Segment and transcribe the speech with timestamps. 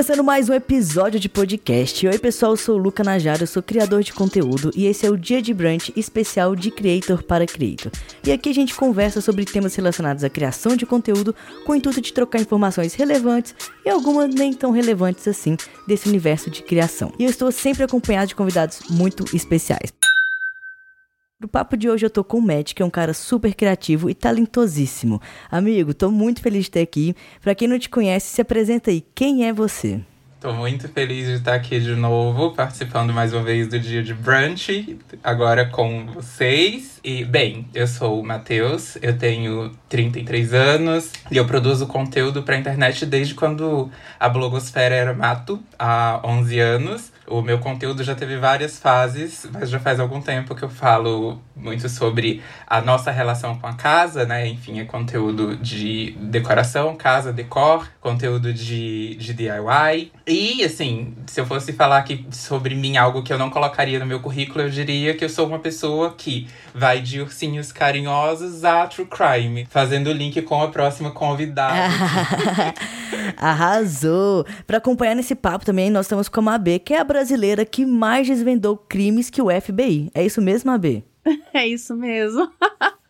[0.00, 2.08] começando mais um episódio de podcast.
[2.08, 5.10] Oi, pessoal, eu sou o Luca Najara, eu sou criador de conteúdo e esse é
[5.10, 7.92] o Dia de Brunch especial de Creator para Creator.
[8.24, 11.36] E aqui a gente conversa sobre temas relacionados à criação de conteúdo
[11.66, 13.54] com o intuito de trocar informações relevantes
[13.84, 15.54] e algumas nem tão relevantes assim
[15.86, 17.12] desse universo de criação.
[17.18, 19.92] E eu estou sempre acompanhado de convidados muito especiais.
[21.40, 24.10] No papo de hoje eu tô com o Matt, que é um cara super criativo
[24.10, 25.22] e talentosíssimo.
[25.50, 27.16] Amigo, tô muito feliz de ter aqui.
[27.40, 29.02] Pra quem não te conhece, se apresenta aí.
[29.14, 30.02] Quem é você?
[30.38, 34.12] Tô muito feliz de estar aqui de novo, participando mais uma vez do dia de
[34.12, 37.00] brunch, agora com vocês.
[37.02, 42.58] E, bem, eu sou o Matheus, eu tenho 33 anos e eu produzo conteúdo pra
[42.58, 47.12] internet desde quando a blogosfera era mato, há 11 anos.
[47.30, 51.40] O meu conteúdo já teve várias fases, mas já faz algum tempo que eu falo
[51.54, 54.48] muito sobre a nossa relação com a casa, né?
[54.48, 60.10] Enfim, é conteúdo de decoração, casa, decor, conteúdo de, de DIY.
[60.26, 64.06] E, assim, se eu fosse falar aqui sobre mim, algo que eu não colocaria no
[64.06, 68.86] meu currículo, eu diria que eu sou uma pessoa que vai de ursinhos carinhosos a
[68.88, 71.92] true crime, fazendo o link com a próxima convidada.
[73.36, 74.44] Arrasou!
[74.66, 77.84] Para acompanhar nesse papo também, nós estamos com a Mabê, que é a brasileira que
[77.84, 80.10] mais desvendou crimes que o FBI.
[80.14, 81.04] É isso mesmo, Mabê?
[81.52, 82.50] É isso mesmo.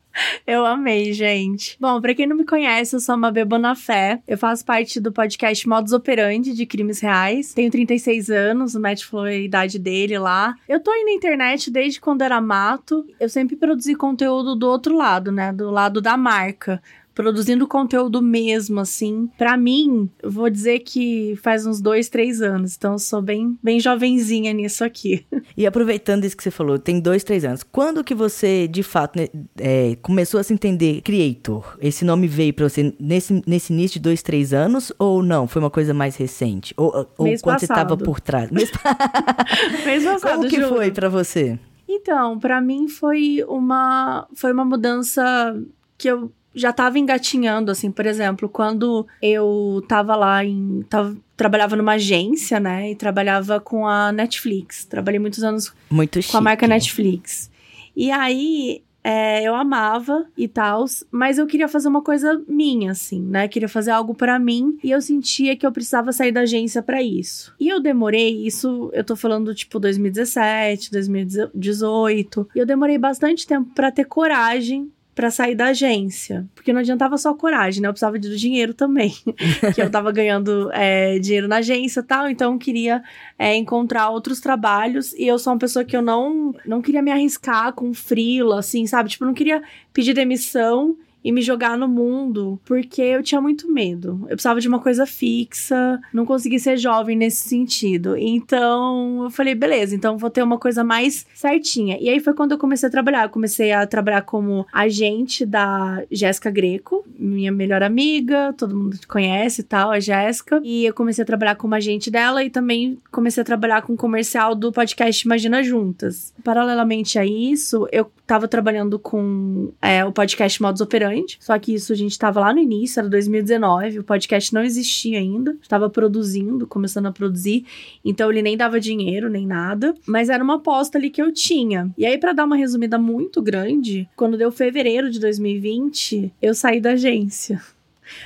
[0.45, 1.77] Eu amei, gente.
[1.81, 4.21] Bom, pra quem não me conhece, eu sou a Mabê Bonafé.
[4.27, 7.55] Eu faço parte do podcast Modus Operandi de Crimes Reais.
[7.55, 10.55] Tenho 36 anos, o Matt falou a idade dele lá.
[10.69, 13.07] Eu tô aí na internet desde quando era mato.
[13.21, 15.53] Eu sempre produzi conteúdo do outro lado, né?
[15.53, 16.83] Do lado da marca
[17.15, 19.29] produzindo conteúdo mesmo, assim.
[19.37, 22.77] Para mim, vou dizer que faz uns dois, três anos.
[22.77, 25.25] Então, eu sou bem, bem jovenzinha nisso aqui.
[25.57, 27.63] E aproveitando isso que você falou, tem dois, três anos.
[27.63, 31.77] Quando que você, de fato, né, é, começou a se entender creator?
[31.83, 34.91] Esse nome veio pra você nesse, nesse início de dois, três anos?
[34.99, 35.47] Ou não?
[35.47, 36.73] Foi uma coisa mais recente?
[36.79, 37.61] Ou, ou quando passado.
[37.61, 38.51] você tava por trás?
[38.51, 38.71] Mês,
[39.85, 40.77] Mês passado, Como que juro.
[40.77, 41.59] foi para você?
[41.87, 45.55] Então, para mim foi uma foi uma mudança
[45.99, 50.83] que eu já tava engatinhando, assim, por exemplo, quando eu tava lá em.
[50.89, 52.91] Tava, trabalhava numa agência, né?
[52.91, 54.85] E trabalhava com a Netflix.
[54.85, 56.33] Trabalhei muitos anos Muito chique.
[56.33, 57.51] com a marca Netflix.
[57.97, 58.83] E aí.
[59.03, 63.49] é, eu amava e tal, mas eu queria fazer uma coisa minha, assim, né?
[63.49, 67.03] Queria fazer algo pra mim e eu sentia que eu precisava sair da agência pra
[67.03, 67.55] isso.
[67.59, 73.71] E eu demorei, isso eu tô falando tipo 2017, 2018, e eu demorei bastante tempo
[73.75, 74.91] pra ter coragem
[75.21, 76.49] pra sair da agência.
[76.55, 77.89] Porque não adiantava só coragem, né?
[77.89, 79.13] Eu precisava do dinheiro também.
[79.75, 83.03] que eu tava ganhando é, dinheiro na agência e tal, então eu queria
[83.39, 85.13] é, encontrar outros trabalhos.
[85.13, 88.87] E eu sou uma pessoa que eu não, não queria me arriscar com frila, assim,
[88.87, 89.11] sabe?
[89.11, 93.71] Tipo, eu não queria pedir demissão e me jogar no mundo, porque eu tinha muito
[93.71, 94.21] medo.
[94.23, 98.17] Eu precisava de uma coisa fixa, não consegui ser jovem nesse sentido.
[98.17, 101.99] Então, eu falei, beleza, então vou ter uma coisa mais certinha.
[102.01, 103.25] E aí foi quando eu comecei a trabalhar.
[103.25, 109.61] Eu comecei a trabalhar como agente da Jéssica Greco, minha melhor amiga, todo mundo conhece
[109.61, 110.61] e tal, a Jéssica.
[110.65, 113.97] E eu comecei a trabalhar como agente dela e também comecei a trabalhar com o
[113.97, 116.33] comercial do podcast Imagina Juntas.
[116.43, 121.10] Paralelamente a isso, eu tava trabalhando com é, o podcast Modus Operandi,
[121.41, 125.19] só que isso a gente tava lá no início, era 2019, o podcast não existia
[125.19, 127.65] ainda, estava produzindo, começando a produzir,
[128.05, 131.91] então ele nem dava dinheiro, nem nada, mas era uma aposta ali que eu tinha.
[131.97, 136.81] E aí, para dar uma resumida muito grande, quando deu fevereiro de 2020, eu saí
[136.81, 137.61] da agência.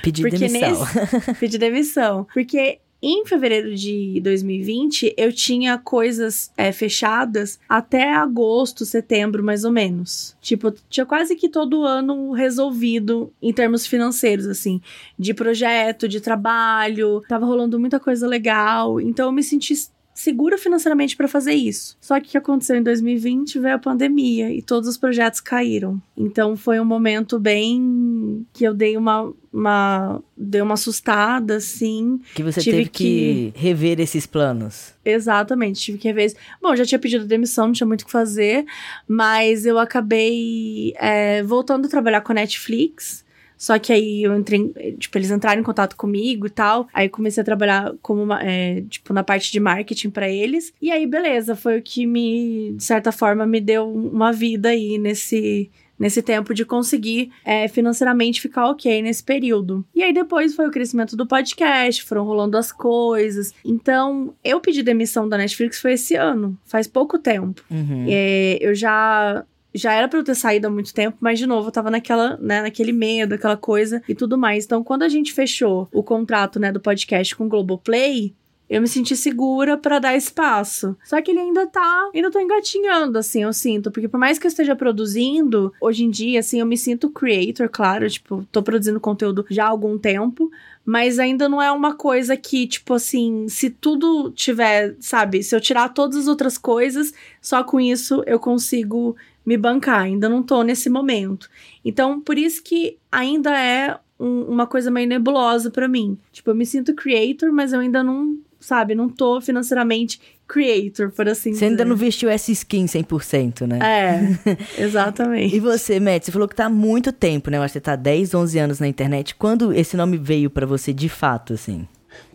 [0.01, 0.79] Pedi Porque demissão.
[0.79, 2.27] nesse- Pedi demissão.
[2.33, 9.71] Porque em fevereiro de 2020, eu tinha coisas é, fechadas até agosto, setembro, mais ou
[9.71, 10.35] menos.
[10.41, 14.81] Tipo, tinha quase que todo ano resolvido em termos financeiros, assim,
[15.19, 17.21] de projeto, de trabalho.
[17.29, 18.99] Tava rolando muita coisa legal.
[18.99, 19.75] Então eu me senti
[20.15, 21.97] segura financeiramente para fazer isso.
[21.99, 26.01] Só que o que aconteceu em 2020 veio a pandemia e todos os projetos caíram.
[26.15, 32.21] Então foi um momento bem que eu dei uma uma dei uma assustada assim.
[32.33, 33.53] Que você Tive teve que...
[33.55, 34.93] rever esses planos.
[35.03, 36.33] Exatamente, tive que rever.
[36.61, 38.65] Bom, já tinha pedido demissão, não tinha muito o que fazer,
[39.05, 43.24] mas eu acabei é, voltando a trabalhar com a Netflix.
[43.57, 46.87] Só que aí eu entrei, tipo, eles entraram em contato comigo e tal.
[46.93, 50.73] Aí comecei a trabalhar como, uma- é, tipo, na parte de marketing pra eles.
[50.81, 54.97] E aí, beleza, foi o que me, de certa forma, me deu uma vida aí
[54.97, 59.85] nesse, nesse tempo de conseguir é, financeiramente ficar ok nesse período.
[59.95, 63.53] E aí depois foi o crescimento do podcast, foram rolando as coisas.
[63.63, 67.63] Então, eu pedi demissão da Netflix foi esse ano, faz pouco tempo.
[67.71, 68.05] Uhum.
[68.09, 69.45] É, eu já
[69.75, 72.37] já era pra eu ter saído há muito tempo, mas de novo eu tava naquela,
[72.37, 74.65] né, naquele medo, aquela coisa e tudo mais.
[74.65, 78.33] Então, quando a gente fechou o contrato, né, do podcast com o Globoplay,
[78.69, 80.97] eu me senti segura para dar espaço.
[81.03, 83.91] Só que ele ainda tá, ainda tô engatinhando, assim, eu sinto.
[83.91, 87.69] Porque por mais que eu esteja produzindo, hoje em dia, assim, eu me sinto creator,
[87.69, 90.49] claro, tipo, tô produzindo conteúdo já há algum tempo.
[90.83, 95.61] Mas ainda não é uma coisa que, tipo assim, se tudo tiver, sabe, se eu
[95.61, 100.01] tirar todas as outras coisas, só com isso eu consigo me bancar.
[100.01, 101.49] Ainda não tô nesse momento.
[101.83, 106.17] Então, por isso que ainda é um, uma coisa meio nebulosa para mim.
[106.31, 111.27] Tipo, eu me sinto creator, mas eu ainda não sabe, não tô financeiramente creator, por
[111.27, 111.59] assim você dizer.
[111.59, 113.79] Você ainda não vestiu essa skin 100%, né?
[113.81, 115.55] É, exatamente.
[115.55, 117.57] e você, Matt, você falou que tá há muito tempo, né?
[117.57, 119.35] Eu acho que você tá 10, 11 anos na internet.
[119.35, 121.87] Quando esse nome veio para você de fato, assim?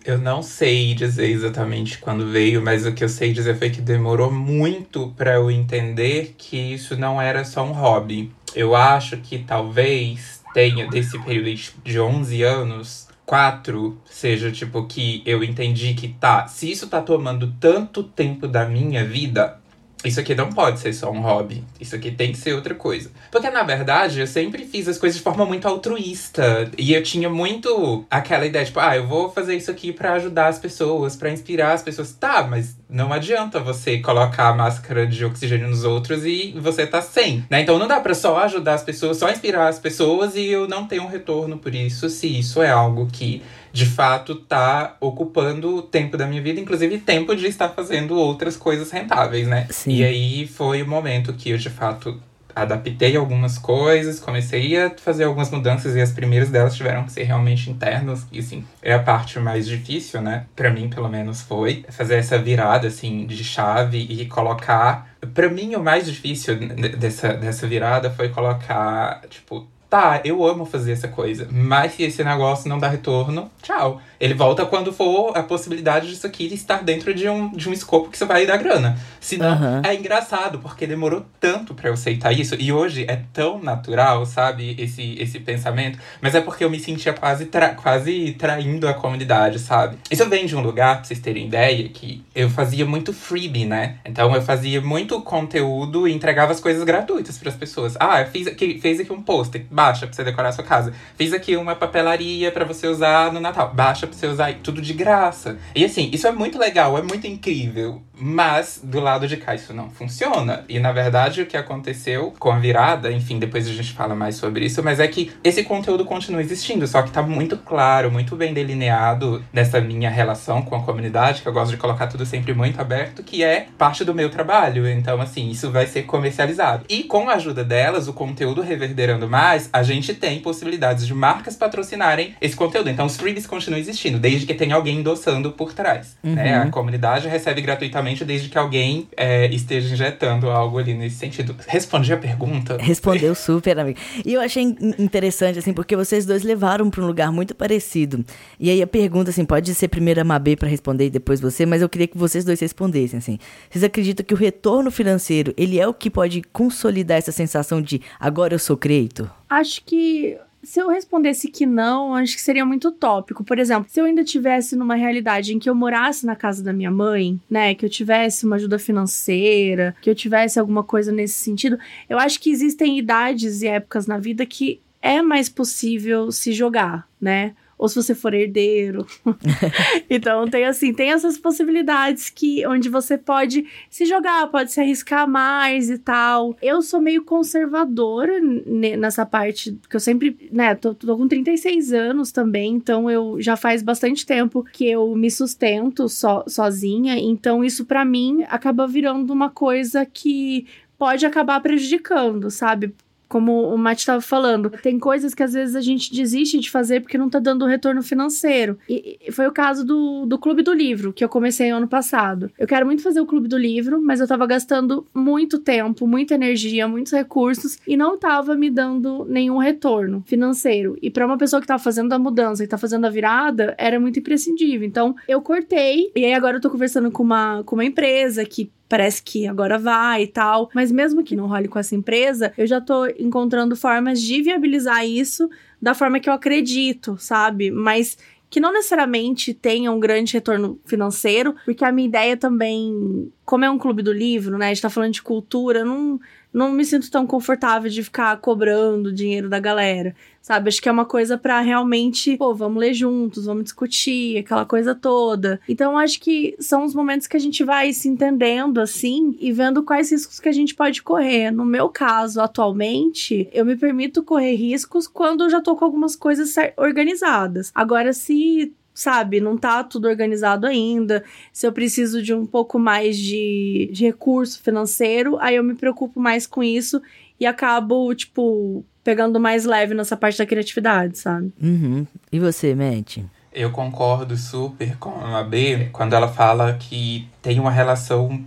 [0.05, 3.83] Eu não sei dizer exatamente quando veio, mas o que eu sei dizer foi que
[3.83, 8.33] demorou muito para eu entender que isso não era só um hobby.
[8.55, 15.45] Eu acho que talvez tenha desse período de 11 anos quatro seja tipo que eu
[15.45, 19.60] entendi que tá, se isso tá tomando tanto tempo da minha vida,
[20.05, 21.63] isso aqui não pode ser só um hobby.
[21.79, 23.11] Isso aqui tem que ser outra coisa.
[23.31, 26.71] Porque, na verdade, eu sempre fiz as coisas de forma muito altruísta.
[26.79, 30.49] E eu tinha muito aquela ideia, tipo, ah, eu vou fazer isso aqui para ajudar
[30.49, 32.13] as pessoas, para inspirar as pessoas.
[32.13, 37.01] Tá, mas não adianta você colocar a máscara de oxigênio nos outros e você tá
[37.01, 37.61] sem, né?
[37.61, 40.87] Então não dá para só ajudar as pessoas, só inspirar as pessoas e eu não
[40.87, 45.83] ter um retorno por isso, se isso é algo que de fato tá ocupando o
[45.83, 49.67] tempo da minha vida, inclusive tempo de estar fazendo outras coisas rentáveis, né?
[49.71, 49.93] Sim.
[49.93, 52.21] E aí foi o momento que eu de fato
[52.55, 57.25] adaptei algumas coisas, comecei a fazer algumas mudanças e as primeiras delas tiveram que ser
[57.25, 58.27] realmente internas.
[58.33, 60.47] E assim, é a parte mais difícil, né?
[60.55, 65.11] Para mim, pelo menos, foi fazer essa virada assim de chave e colocar.
[65.35, 66.57] Para mim, o mais difícil
[66.99, 72.23] dessa, dessa virada foi colocar, tipo, tá, eu amo fazer essa coisa, mas se esse
[72.23, 74.01] negócio não dá retorno, tchau.
[74.21, 78.11] Ele volta quando for a possibilidade disso aqui estar dentro de um, de um escopo
[78.11, 78.99] que você vai dar grana.
[79.19, 79.83] Senão, uhum.
[79.83, 82.55] é engraçado, porque demorou tanto para eu aceitar isso.
[82.59, 85.99] E hoje é tão natural, sabe, esse, esse pensamento.
[86.21, 89.97] Mas é porque eu me sentia quase, tra quase traindo a comunidade, sabe?
[90.11, 93.97] Isso vem de um lugar, pra vocês terem ideia, que eu fazia muito freebie, né?
[94.05, 97.97] Então eu fazia muito conteúdo e entregava as coisas gratuitas para as pessoas.
[97.99, 100.93] Ah, eu fiz aqui, fez aqui um pôster, baixa pra você decorar a sua casa.
[101.17, 104.93] Fiz aqui uma papelaria para você usar no Natal, baixa pra você usar tudo de
[104.93, 105.59] graça.
[105.75, 108.03] E assim, isso é muito legal, é muito incrível.
[108.21, 110.65] Mas do lado de cá isso não funciona.
[110.69, 114.37] E na verdade o que aconteceu com a virada, enfim, depois a gente fala mais
[114.37, 118.37] sobre isso, mas é que esse conteúdo continua existindo, só que tá muito claro, muito
[118.37, 122.53] bem delineado nessa minha relação com a comunidade, que eu gosto de colocar tudo sempre
[122.53, 124.89] muito aberto, que é parte do meu trabalho.
[124.89, 126.85] Então, assim, isso vai ser comercializado.
[126.89, 131.57] E com a ajuda delas, o conteúdo reverberando mais, a gente tem possibilidades de marcas
[131.57, 132.91] patrocinarem esse conteúdo.
[132.91, 136.17] Então, os freebies continuam existindo, desde que tenha alguém endossando por trás.
[136.23, 136.35] Uhum.
[136.35, 136.55] Né?
[136.57, 141.55] A comunidade recebe gratuitamente desde que alguém é, esteja injetando algo ali nesse sentido.
[141.67, 142.77] Respondi a pergunta?
[142.81, 143.99] Respondeu super, amigo.
[144.25, 144.63] E eu achei
[144.99, 148.25] interessante, assim, porque vocês dois levaram para um lugar muito parecido.
[148.59, 151.65] E aí a pergunta, assim, pode ser primeiro a Mabê para responder e depois você,
[151.65, 153.39] mas eu queria que vocês dois respondessem, assim.
[153.71, 158.01] Vocês acreditam que o retorno financeiro, ele é o que pode consolidar essa sensação de
[158.19, 159.31] agora eu sou creito?
[159.49, 163.43] Acho que se eu respondesse que não, acho que seria muito utópico.
[163.43, 166.73] Por exemplo, se eu ainda tivesse numa realidade em que eu morasse na casa da
[166.73, 171.35] minha mãe, né, que eu tivesse uma ajuda financeira, que eu tivesse alguma coisa nesse
[171.35, 176.53] sentido, eu acho que existem idades e épocas na vida que é mais possível se
[176.53, 177.55] jogar, né?
[177.81, 179.07] Ou se você for herdeiro.
[180.11, 185.27] então tem assim, tem essas possibilidades que onde você pode se jogar, pode se arriscar
[185.27, 186.55] mais e tal.
[186.61, 192.31] Eu sou meio conservadora nessa parte, que eu sempre, né, tô, tô com 36 anos
[192.31, 197.87] também, então eu já faz bastante tempo que eu me sustento so, sozinha, então isso
[197.87, 200.67] para mim acaba virando uma coisa que
[200.99, 202.95] pode acabar prejudicando, sabe?
[203.31, 207.01] Como o Matt estava falando, tem coisas que às vezes a gente desiste de fazer
[207.01, 208.77] porque não está dando retorno financeiro.
[208.89, 212.51] E, foi o caso do, do Clube do Livro, que eu comecei ano passado.
[212.59, 216.35] Eu quero muito fazer o Clube do Livro, mas eu estava gastando muito tempo, muita
[216.35, 220.99] energia, muitos recursos e não estava me dando nenhum retorno financeiro.
[221.01, 224.01] E para uma pessoa que estava fazendo a mudança e está fazendo a virada, era
[224.01, 224.85] muito imprescindível.
[224.85, 228.73] Então, eu cortei e aí agora eu estou conversando com uma, com uma empresa que
[228.91, 230.69] parece que agora vai e tal.
[230.75, 235.07] Mas mesmo que não role com essa empresa, eu já tô encontrando formas de viabilizar
[235.07, 235.49] isso
[235.81, 237.71] da forma que eu acredito, sabe?
[237.71, 238.19] Mas
[238.51, 243.71] que não necessariamente tenha um grande retorno financeiro, porque a minha ideia também, como é
[243.71, 244.67] um clube do livro, né?
[244.67, 246.21] A gente tá falando de cultura, não
[246.53, 250.69] não me sinto tão confortável de ficar cobrando dinheiro da galera, sabe?
[250.69, 254.95] Acho que é uma coisa para realmente, pô, vamos ler juntos, vamos discutir, aquela coisa
[254.95, 255.61] toda.
[255.69, 259.83] Então, acho que são os momentos que a gente vai se entendendo assim e vendo
[259.83, 261.51] quais riscos que a gente pode correr.
[261.51, 266.17] No meu caso, atualmente, eu me permito correr riscos quando eu já tô com algumas
[266.17, 267.71] coisas organizadas.
[267.75, 271.25] Agora, se sabe, não tá tudo organizado ainda.
[271.53, 276.21] Se eu preciso de um pouco mais de, de recurso financeiro, aí eu me preocupo
[276.21, 277.01] mais com isso
[277.39, 281.53] e acabo, tipo, pegando mais leve nessa parte da criatividade, sabe?
[281.61, 282.07] Uhum.
[282.31, 283.19] E você, Matt?
[283.53, 288.45] Eu concordo super com a B quando ela fala que tem uma relação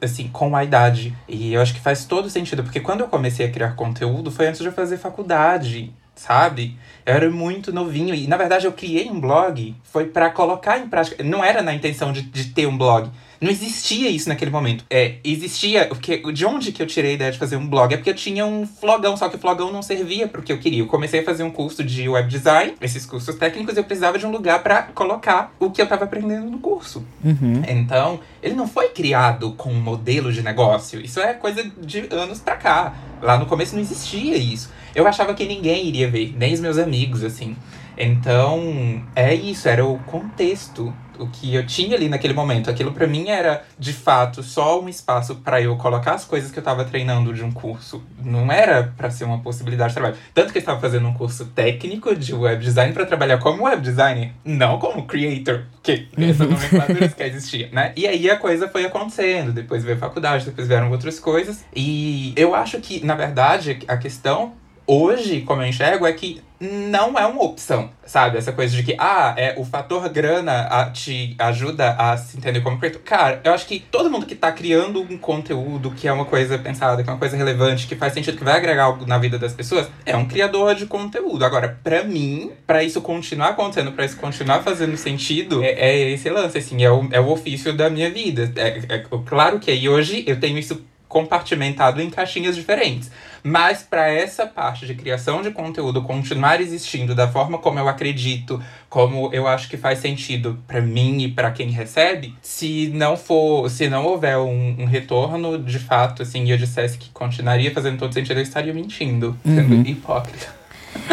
[0.00, 1.14] assim, com a idade.
[1.28, 4.46] E eu acho que faz todo sentido, porque quando eu comecei a criar conteúdo foi
[4.46, 6.76] antes de eu fazer faculdade sabe?
[7.04, 10.88] Eu era muito novinho e, na verdade, eu criei um blog foi para colocar em
[10.88, 11.22] prática.
[11.22, 13.08] Não era na intenção de, de ter um blog.
[13.40, 14.84] Não existia isso naquele momento.
[14.90, 15.86] É, existia.
[15.86, 17.92] Porque, de onde que eu tirei a ideia de fazer um blog?
[17.92, 20.52] É porque eu tinha um flogão, só que o flogão não servia para o que
[20.52, 20.80] eu queria.
[20.80, 24.26] Eu comecei a fazer um curso de web design, esses cursos técnicos, eu precisava de
[24.26, 27.04] um lugar para colocar o que eu estava aprendendo no curso.
[27.24, 27.62] Uhum.
[27.68, 31.00] Então, ele não foi criado com um modelo de negócio.
[31.00, 32.94] Isso é coisa de anos pra cá.
[33.22, 36.78] Lá no começo não existia isso eu achava que ninguém iria ver, nem os meus
[36.78, 37.54] amigos, assim.
[37.98, 42.70] Então, é isso, era o contexto, o que eu tinha ali naquele momento.
[42.70, 46.58] Aquilo para mim era, de fato, só um espaço para eu colocar as coisas que
[46.58, 48.02] eu tava treinando de um curso.
[48.22, 50.16] Não era para ser uma possibilidade de trabalho.
[50.34, 53.82] Tanto que eu estava fazendo um curso técnico de web design para trabalhar como web
[53.82, 57.92] designer, não como creator, que essa nomenclatura que existia, né?
[57.96, 61.64] E aí a coisa foi acontecendo, depois veio a faculdade, depois vieram outras coisas.
[61.74, 64.52] E eu acho que, na verdade, a questão
[64.86, 68.38] hoje, como eu enxergo, é que não é uma opção, sabe?
[68.38, 72.60] Essa coisa de que, ah, é, o fator grana a, te ajuda a se entender
[72.60, 73.02] como criador.
[73.02, 76.58] Cara, eu acho que todo mundo que tá criando um conteúdo que é uma coisa
[76.58, 79.38] pensada, que é uma coisa relevante, que faz sentido, que vai agregar algo na vida
[79.38, 81.44] das pessoas, é um criador de conteúdo.
[81.44, 86.30] Agora, para mim, para isso continuar acontecendo, para isso continuar fazendo sentido, é, é, esse
[86.30, 88.50] lance, assim, é o, é o ofício da minha vida.
[88.56, 93.10] É, é, claro que aí hoje eu tenho isso compartimentado em caixinhas diferentes.
[93.42, 98.60] Mas para essa parte de criação de conteúdo continuar existindo da forma como eu acredito,
[98.88, 103.70] como eu acho que faz sentido para mim e para quem recebe, se não for,
[103.70, 107.98] se não houver um, um, retorno de fato, assim, e eu dissesse que continuaria fazendo
[107.98, 109.82] todo sentido, eu estaria mentindo, sendo uhum.
[109.82, 110.56] hipócrita.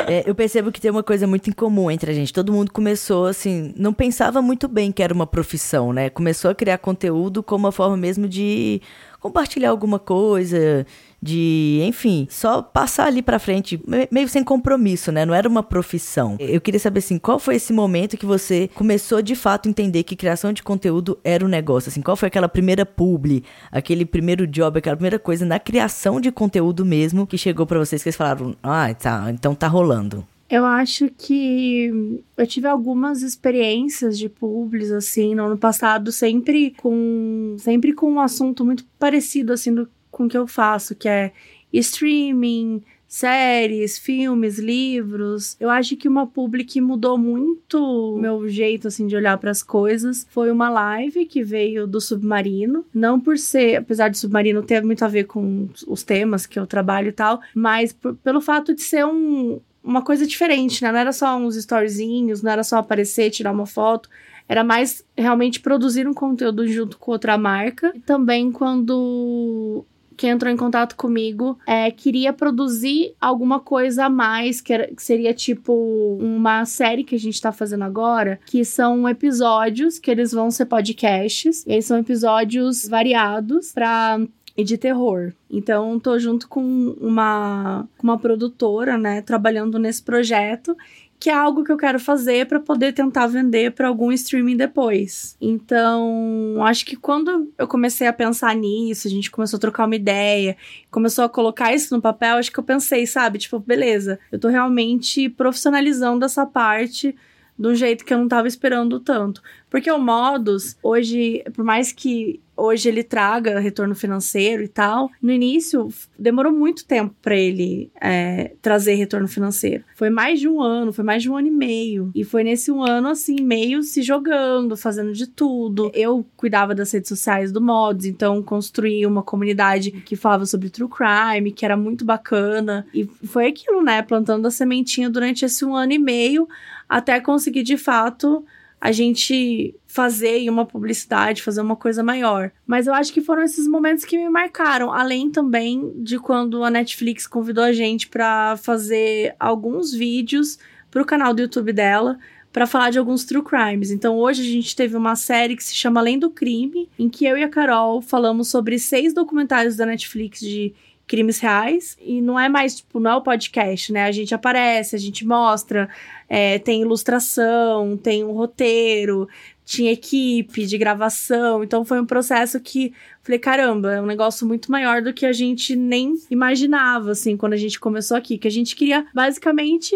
[0.08, 2.34] É, eu percebo que tem uma coisa muito em comum entre a gente.
[2.34, 6.10] Todo mundo começou assim, não pensava muito bem que era uma profissão, né?
[6.10, 8.82] Começou a criar conteúdo como uma forma mesmo de
[9.24, 10.86] compartilhar alguma coisa,
[11.22, 15.26] de, enfim, só passar ali para frente, meio sem compromisso, né?
[15.26, 16.36] Não era uma profissão.
[16.38, 20.04] Eu queria saber assim, qual foi esse momento que você começou de fato a entender
[20.04, 24.46] que criação de conteúdo era um negócio, assim, qual foi aquela primeira publi, aquele primeiro
[24.46, 28.18] job, aquela primeira coisa na criação de conteúdo mesmo que chegou para vocês que eles
[28.18, 30.28] falaram: "Ah, tá, então tá rolando".
[30.54, 37.56] Eu acho que eu tive algumas experiências de publis assim no ano passado, sempre com
[37.58, 41.32] sempre com um assunto muito parecido assim do com o que eu faço, que é
[41.74, 45.58] streaming, séries, filmes, livros.
[45.60, 49.64] Eu acho que uma publi que mudou muito meu jeito assim de olhar para as
[49.64, 54.84] coisas foi uma live que veio do Submarino, não por ser, apesar de Submarino ter
[54.84, 58.76] muito a ver com os temas que eu trabalho e tal, mas por, pelo fato
[58.76, 60.92] de ser um uma coisa diferente, né?
[60.92, 64.10] Não era só uns storyzinhos, não era só aparecer, tirar uma foto.
[64.48, 67.92] Era mais realmente produzir um conteúdo junto com outra marca.
[67.96, 69.86] E também quando
[70.16, 75.02] que entrou em contato comigo é, queria produzir alguma coisa a mais, que, era, que
[75.02, 75.74] seria tipo
[76.22, 80.66] uma série que a gente tá fazendo agora, que são episódios que eles vão ser
[80.66, 84.20] podcasts, e aí são episódios variados para
[84.56, 85.34] e de terror.
[85.50, 86.62] Então, tô junto com
[87.00, 90.76] uma, uma produtora, né, trabalhando nesse projeto
[91.24, 95.38] que é algo que eu quero fazer para poder tentar vender para algum streaming depois.
[95.40, 99.96] Então, acho que quando eu comecei a pensar nisso, a gente começou a trocar uma
[99.96, 100.58] ideia,
[100.92, 104.50] começou a colocar isso no papel, acho que eu pensei, sabe, tipo, beleza, eu tô
[104.50, 107.16] realmente profissionalizando essa parte
[107.58, 109.42] de um jeito que eu não tava esperando tanto.
[109.70, 115.10] Porque o Modus, hoje, por mais que hoje ele traga retorno financeiro e tal.
[115.22, 119.84] No início, demorou muito tempo para ele é, trazer retorno financeiro.
[119.96, 122.12] Foi mais de um ano, foi mais de um ano e meio.
[122.16, 125.92] E foi nesse um ano, assim, meio se jogando, fazendo de tudo.
[125.94, 130.90] Eu cuidava das redes sociais do Mods, então construí uma comunidade que falava sobre true
[130.90, 132.86] crime, que era muito bacana.
[132.94, 134.02] E foi aquilo, né?
[134.02, 136.48] Plantando a sementinha durante esse um ano e meio,
[136.88, 138.46] até conseguir de fato
[138.84, 142.52] a gente fazer uma publicidade, fazer uma coisa maior.
[142.68, 146.70] Mas eu acho que foram esses momentos que me marcaram, além também de quando a
[146.70, 150.60] Netflix convidou a gente para fazer alguns vídeos
[150.92, 152.20] pro canal do YouTube dela
[152.52, 153.90] para falar de alguns true crimes.
[153.90, 157.26] Então hoje a gente teve uma série que se chama Além do Crime, em que
[157.26, 160.74] eu e a Carol falamos sobre seis documentários da Netflix de
[161.14, 161.96] crimes reais.
[162.02, 164.06] E não é mais, tipo, não é o podcast, né?
[164.06, 165.88] A gente aparece, a gente mostra,
[166.28, 169.30] é, tem ilustração, tem um roteiro,
[169.64, 171.64] tinha equipe de gravação.
[171.64, 172.92] Então foi um processo que
[173.22, 177.54] falei, caramba, é um negócio muito maior do que a gente nem imaginava, assim, quando
[177.54, 178.40] a gente começou aqui.
[178.40, 179.96] Que a gente queria basicamente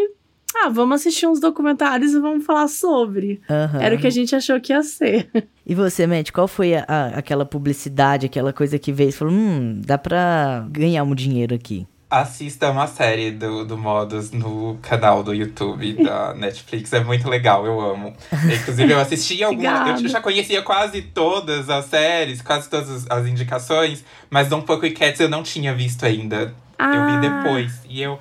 [0.63, 3.41] ah, vamos assistir uns documentários e vamos falar sobre.
[3.49, 3.81] Uhum.
[3.81, 5.29] Era o que a gente achou que ia ser.
[5.65, 9.33] E você, Matt, qual foi a, a, aquela publicidade, aquela coisa que veio e falou:
[9.33, 11.85] hum, dá pra ganhar um dinheiro aqui?
[12.09, 16.93] Assista uma série do, do Modus no canal do YouTube da Netflix.
[16.93, 18.15] É muito legal, eu amo.
[18.31, 20.01] Inclusive, eu assisti algumas.
[20.01, 24.93] eu já conhecia quase todas as séries, quase todas as indicações, mas Don't Fuck With
[24.93, 26.55] Cats eu não tinha visto ainda.
[26.79, 26.95] Ah.
[26.95, 27.41] Eu vi ah.
[27.41, 27.81] depois.
[27.89, 28.17] E eu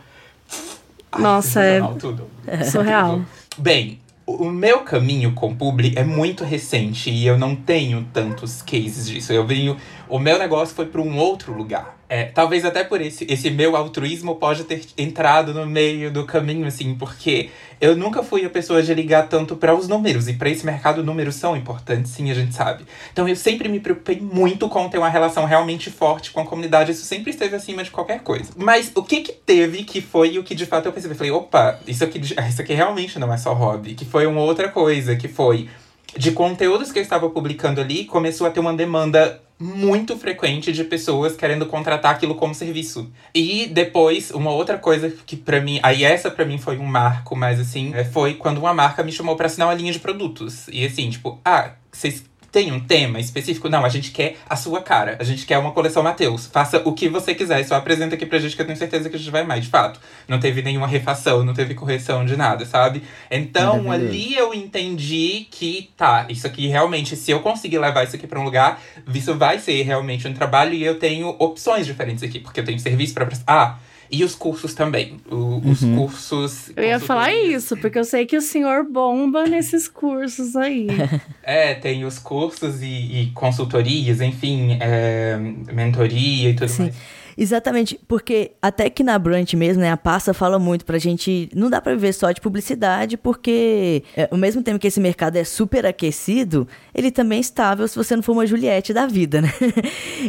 [1.19, 2.29] nossa, é tudo.
[2.71, 3.23] surreal.
[3.59, 9.09] Bem, o meu caminho com publi é muito recente e eu não tenho tantos cases
[9.09, 9.33] disso.
[9.33, 9.77] Eu venho,
[10.09, 11.96] o meu negócio foi para um outro lugar.
[12.09, 16.67] É, talvez até por esse, esse meu altruísmo pode ter entrado no meio do caminho,
[16.67, 20.29] assim, porque eu nunca fui a pessoa de ligar tanto para os números.
[20.29, 22.85] E para esse mercado, números são importantes, sim, a gente sabe.
[23.13, 26.93] Então eu sempre me preocupei muito com ter uma relação realmente forte com a comunidade.
[26.93, 28.53] Isso sempre esteve acima de qualquer coisa.
[28.57, 31.15] Mas o que que teve que foi o que de fato eu percebi?
[31.15, 33.95] Eu falei, opa, isso aqui, isso aqui realmente não é só hobby.
[33.95, 35.69] Que foi uma outra coisa, que foi
[36.17, 40.85] de conteúdos que eu estava publicando ali, começou a ter uma demanda muito frequente de
[40.85, 43.11] pessoas querendo contratar aquilo como serviço.
[43.35, 47.35] E depois, uma outra coisa que para mim, aí essa para mim foi um marco,
[47.35, 50.69] mas assim, é, foi quando uma marca me chamou para assinar uma linha de produtos.
[50.69, 52.23] E assim, tipo, ah, vocês
[52.57, 53.69] tem um tema específico?
[53.69, 55.19] Não, a gente quer a sua cara.
[55.21, 56.47] A gente quer uma coleção Mateus.
[56.47, 57.63] Faça o que você quiser.
[57.65, 59.65] Só apresenta aqui pra gente que eu tenho certeza que a gente vai mais.
[59.65, 63.03] De fato, não teve nenhuma refação, não teve correção de nada, sabe?
[63.31, 68.27] Então, ali eu entendi que, tá, isso aqui realmente, se eu conseguir levar isso aqui
[68.27, 68.81] pra um lugar,
[69.15, 72.41] isso vai ser realmente um trabalho e eu tenho opções diferentes aqui.
[72.41, 73.29] Porque eu tenho serviço pra...
[73.47, 73.77] Ah,
[74.11, 75.17] e os cursos também.
[75.31, 75.97] O, os uhum.
[75.97, 76.71] cursos.
[76.77, 80.89] Eu ia falar isso, porque eu sei que o senhor bomba nesses cursos aí.
[81.43, 85.37] é, tem os cursos e, e consultorias, enfim, é,
[85.73, 86.83] mentoria e tudo Sim.
[86.83, 86.95] mais.
[87.39, 91.69] Exatamente, porque até que na Brunch mesmo, né, a pasta fala muito pra gente, não
[91.69, 95.45] dá pra viver só de publicidade, porque é, ao mesmo tempo que esse mercado é
[95.45, 99.53] super aquecido, ele também é estável se você não for uma Juliette da vida, né?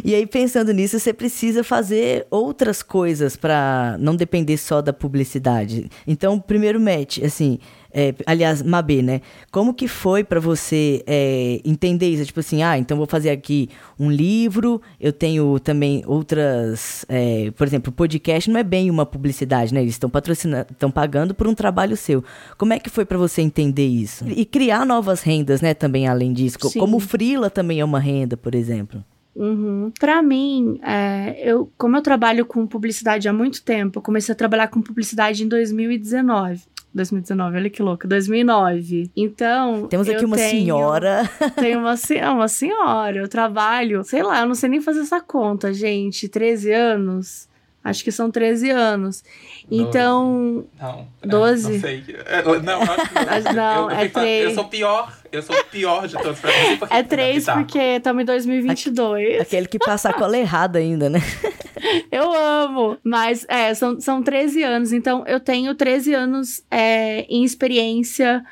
[0.04, 5.90] e aí pensando nisso, você precisa fazer outras coisas para não depender só da publicidade.
[6.06, 7.58] Então, primeiro match, assim,
[7.92, 9.20] é, aliás, Mabê, né?
[9.50, 12.24] Como que foi para você é, entender isso?
[12.24, 17.04] Tipo assim, ah, então vou fazer aqui um livro, eu tenho também outras.
[17.08, 19.80] É, por exemplo, o podcast não é bem uma publicidade, né?
[19.80, 22.22] Eles estão patrocinando, estão pagando por um trabalho seu.
[22.56, 24.24] Como é que foi para você entender isso?
[24.28, 25.74] E criar novas rendas, né?
[25.74, 26.58] Também além disso.
[26.68, 26.78] Sim.
[26.78, 29.02] Como o Freela também é uma renda, por exemplo.
[29.34, 29.92] Uhum.
[30.00, 34.36] Para mim, é, eu, como eu trabalho com publicidade há muito tempo, eu comecei a
[34.36, 36.62] trabalhar com publicidade em 2019.
[36.94, 39.10] 2019, olha que louca, 2009.
[39.16, 39.86] Então.
[39.88, 41.22] Temos aqui uma tenho, senhora.
[41.56, 41.94] Tenho uma,
[42.32, 43.18] uma senhora.
[43.18, 46.28] Eu trabalho, sei lá, eu não sei nem fazer essa conta, gente.
[46.28, 47.47] 13 anos.
[47.88, 49.24] Acho que são 13 anos.
[49.70, 50.66] Então.
[50.80, 51.08] Não.
[51.24, 51.66] 12?
[51.66, 52.04] É, não sei.
[52.26, 53.52] É, não, acho que não.
[53.54, 54.44] não, eu, é 3.
[54.44, 55.18] Eu sou pior.
[55.30, 56.38] Eu sou o pior de todos.
[56.40, 59.40] Pra mim, é 3 porque estamos em 2022.
[59.40, 61.20] Aquele que passa a cola errada ainda, né?
[62.10, 62.96] eu amo.
[63.04, 64.92] Mas, é, são, são 13 anos.
[64.92, 68.42] Então, eu tenho 13 anos é, em experiência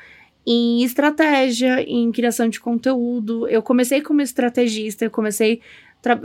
[0.49, 3.45] em estratégia, em criação de conteúdo.
[3.49, 5.59] Eu comecei como estrategista, eu comecei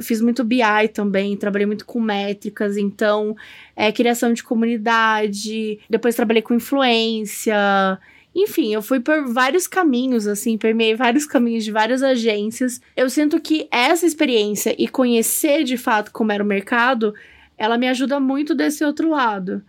[0.01, 3.37] fiz muito BI também, trabalhei muito com métricas, então,
[3.75, 7.99] é, criação de comunidade, depois trabalhei com influência.
[8.35, 12.81] Enfim, eu fui por vários caminhos, assim, permeei vários caminhos de várias agências.
[12.97, 17.15] Eu sinto que essa experiência e conhecer de fato como era o mercado,
[17.59, 19.63] ela me ajuda muito desse outro lado.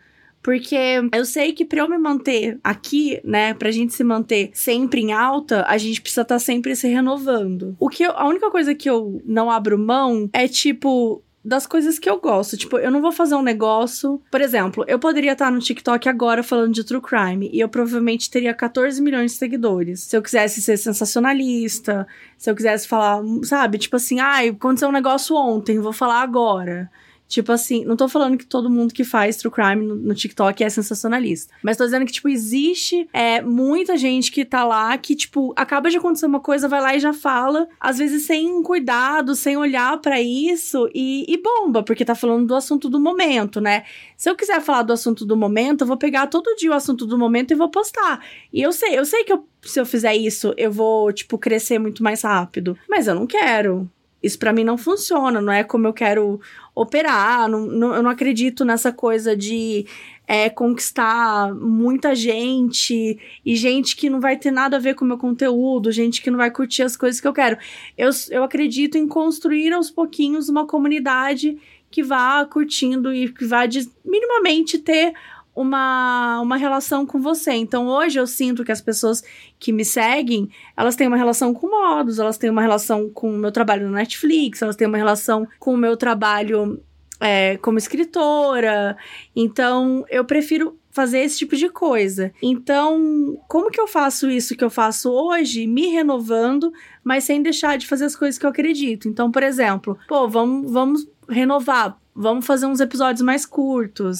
[0.43, 0.75] Porque
[1.13, 5.13] eu sei que para eu me manter aqui, né, pra gente se manter sempre em
[5.13, 7.75] alta, a gente precisa estar tá sempre se renovando.
[7.79, 11.99] O que eu, a única coisa que eu não abro mão é tipo das coisas
[11.99, 12.55] que eu gosto.
[12.55, 14.21] Tipo, eu não vou fazer um negócio.
[14.31, 18.29] Por exemplo, eu poderia estar no TikTok agora falando de true crime e eu provavelmente
[18.29, 20.01] teria 14 milhões de seguidores.
[20.01, 23.77] Se eu quisesse ser sensacionalista, se eu quisesse falar, sabe?
[23.77, 26.89] Tipo assim, ai, ah, aconteceu um negócio ontem, vou falar agora.
[27.33, 30.63] Tipo assim, não tô falando que todo mundo que faz true crime no, no TikTok
[30.63, 31.51] é sensacionalista.
[31.63, 35.89] Mas tô dizendo que, tipo, existe é, muita gente que tá lá que, tipo, acaba
[35.89, 39.99] de acontecer uma coisa, vai lá e já fala, às vezes sem cuidado, sem olhar
[39.99, 43.83] para isso e, e bomba, porque tá falando do assunto do momento, né?
[44.15, 47.07] Se eu quiser falar do assunto do momento, eu vou pegar todo dia o assunto
[47.07, 48.23] do momento e vou postar.
[48.53, 51.79] E eu sei, eu sei que eu, se eu fizer isso, eu vou, tipo, crescer
[51.79, 52.77] muito mais rápido.
[52.87, 53.89] Mas eu não quero.
[54.23, 56.39] Isso para mim não funciona, não é como eu quero
[56.73, 57.49] operar.
[57.49, 59.85] Não, não, eu não acredito nessa coisa de
[60.25, 65.07] é, conquistar muita gente e gente que não vai ter nada a ver com o
[65.07, 67.57] meu conteúdo, gente que não vai curtir as coisas que eu quero.
[67.97, 71.57] Eu, eu acredito em construir aos pouquinhos uma comunidade
[71.91, 75.13] que vá curtindo e que vá de, minimamente ter
[75.55, 77.51] uma, uma relação com você.
[77.51, 79.23] Então hoje eu sinto que as pessoas
[79.59, 83.37] que me seguem, elas têm uma relação com modos, elas têm uma relação com o
[83.37, 86.81] meu trabalho no Netflix, elas têm uma relação com o meu trabalho
[87.19, 88.97] é, como escritora.
[89.35, 92.31] Então eu prefiro fazer esse tipo de coisa.
[92.41, 96.71] Então, como que eu faço isso que eu faço hoje, me renovando,
[97.03, 99.07] mas sem deixar de fazer as coisas que eu acredito?
[99.07, 104.19] Então, por exemplo, pô, vamos, vamos renovar, vamos fazer uns episódios mais curtos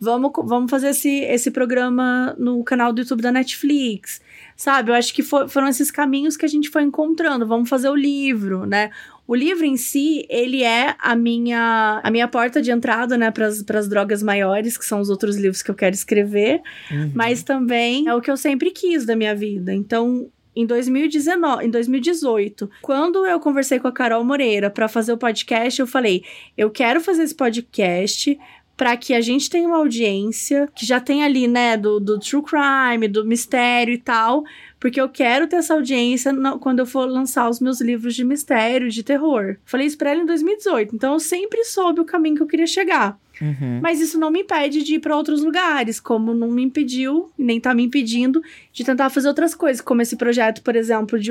[0.00, 4.20] vamos, vamos fazer esse, esse programa no canal do YouTube da Netflix,
[4.56, 4.90] sabe?
[4.90, 7.46] Eu acho que for, foram esses caminhos que a gente foi encontrando.
[7.46, 8.90] Vamos fazer o livro, né?
[9.26, 13.46] O livro em si, ele é a minha, a minha porta de entrada, né, para
[13.46, 17.10] as drogas maiores, que são os outros livros que eu quero escrever, uhum.
[17.14, 19.72] mas também é o que eu sempre quis da minha vida.
[19.72, 25.18] Então, em 2019, em 2018, quando eu conversei com a Carol Moreira para fazer o
[25.18, 26.22] podcast, eu falei:
[26.56, 28.38] "Eu quero fazer esse podcast
[28.76, 32.42] para que a gente tenha uma audiência que já tem ali, né, do, do true
[32.42, 34.44] crime, do mistério e tal,
[34.84, 38.22] porque eu quero ter essa audiência no, quando eu for lançar os meus livros de
[38.22, 39.56] mistério, de terror.
[39.64, 42.66] Falei isso pra ela em 2018, então eu sempre soube o caminho que eu queria
[42.66, 43.18] chegar.
[43.40, 43.80] Uhum.
[43.82, 47.58] Mas isso não me impede de ir para outros lugares, como não me impediu, nem
[47.58, 48.42] tá me impedindo,
[48.74, 51.30] de tentar fazer outras coisas, como esse projeto, por exemplo, de,